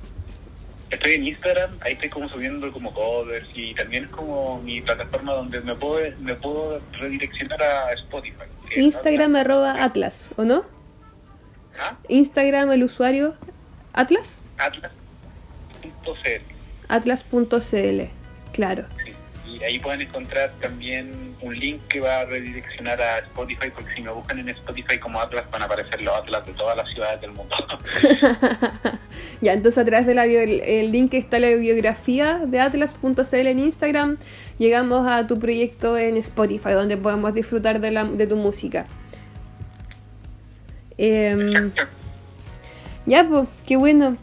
Estoy 0.89 1.13
en 1.13 1.27
Instagram, 1.27 1.71
ahí 1.81 1.93
estoy 1.93 2.09
como 2.09 2.27
subiendo 2.29 2.71
como 2.71 2.91
covers 2.93 3.47
y 3.53 3.75
también 3.75 4.05
es 4.05 4.09
como 4.09 4.59
mi 4.63 4.81
plataforma 4.81 5.33
donde 5.33 5.61
me 5.61 5.75
puedo, 5.75 5.99
me 6.19 6.33
puedo 6.35 6.81
redireccionar 6.93 7.61
a 7.61 7.93
Spotify. 7.93 8.45
Instagram 8.75 9.35
arroba 9.35 9.83
Atlas, 9.83 10.31
¿o 10.35 10.43
no? 10.43 10.63
¿Ah? 11.79 11.95
Instagram 12.07 12.71
el 12.71 12.83
usuario 12.83 13.35
Atlas. 13.93 14.41
Atlas.cl. 14.57 16.41
Atlas.cl, 16.87 18.01
claro. 18.51 18.85
Sí. 19.05 19.13
Y 19.49 19.63
ahí 19.63 19.79
pueden 19.79 20.01
encontrar 20.01 20.53
también 20.61 21.35
un 21.41 21.55
link 21.55 21.81
que 21.89 21.99
va 21.99 22.19
a 22.19 22.25
redireccionar 22.25 23.01
a 23.01 23.19
Spotify, 23.19 23.69
porque 23.73 23.93
si 23.95 24.01
me 24.01 24.11
buscan 24.11 24.39
en 24.39 24.49
Spotify 24.49 24.99
como 24.99 25.19
Atlas 25.19 25.49
van 25.51 25.61
a 25.63 25.65
aparecer 25.65 26.01
los 26.01 26.15
Atlas 26.15 26.45
de 26.45 26.53
todas 26.53 26.77
las 26.77 26.89
ciudades 26.89 27.21
del 27.21 27.31
mundo. 27.31 27.55
ya, 29.41 29.53
entonces 29.53 29.77
a 29.77 29.85
través 29.85 30.05
del 30.05 30.19
el, 30.19 30.91
link 30.91 31.11
que 31.11 31.17
está 31.17 31.39
la 31.39 31.49
biografía 31.49 32.41
de 32.45 32.59
atlas.cl 32.59 33.47
en 33.47 33.59
Instagram, 33.59 34.17
llegamos 34.57 35.07
a 35.07 35.25
tu 35.27 35.39
proyecto 35.39 35.97
en 35.97 36.17
Spotify, 36.17 36.71
donde 36.71 36.97
podemos 36.97 37.33
disfrutar 37.33 37.79
de, 37.79 37.91
la, 37.91 38.05
de 38.05 38.27
tu 38.27 38.35
música. 38.35 38.85
Em, 40.97 41.71
ya, 43.05 43.27
pues, 43.27 43.47
qué 43.65 43.77
bueno. 43.77 44.17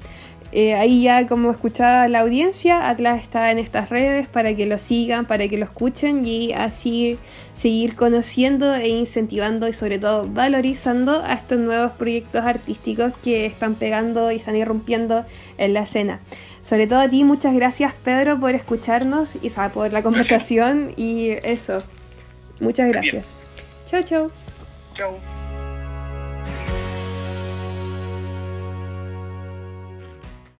Eh, 0.58 0.72
ahí 0.72 1.02
ya 1.02 1.26
como 1.26 1.50
escuchaba 1.50 2.08
la 2.08 2.20
audiencia, 2.20 2.88
Atlas 2.88 3.20
está 3.20 3.50
en 3.50 3.58
estas 3.58 3.90
redes 3.90 4.26
para 4.26 4.56
que 4.56 4.64
lo 4.64 4.78
sigan, 4.78 5.26
para 5.26 5.48
que 5.48 5.58
lo 5.58 5.66
escuchen 5.66 6.24
y 6.24 6.54
así 6.54 7.18
seguir 7.52 7.94
conociendo 7.94 8.74
e 8.74 8.88
incentivando 8.88 9.68
y 9.68 9.74
sobre 9.74 9.98
todo 9.98 10.26
valorizando 10.26 11.22
a 11.22 11.34
estos 11.34 11.58
nuevos 11.58 11.92
proyectos 11.92 12.42
artísticos 12.42 13.12
que 13.22 13.44
están 13.44 13.74
pegando 13.74 14.32
y 14.32 14.36
están 14.36 14.56
irrumpiendo 14.56 15.26
en 15.58 15.74
la 15.74 15.80
escena. 15.80 16.20
Sobre 16.62 16.86
todo 16.86 17.00
a 17.00 17.08
ti, 17.10 17.22
muchas 17.22 17.54
gracias 17.54 17.92
Pedro 18.02 18.40
por 18.40 18.54
escucharnos 18.54 19.36
y 19.36 19.50
por 19.74 19.92
la 19.92 20.02
conversación 20.02 20.94
y 20.96 21.32
eso. 21.44 21.82
Muchas 22.60 22.88
gracias. 22.88 23.34
Chao, 23.90 24.02
chao. 24.04 24.30
Chao. 24.96 25.35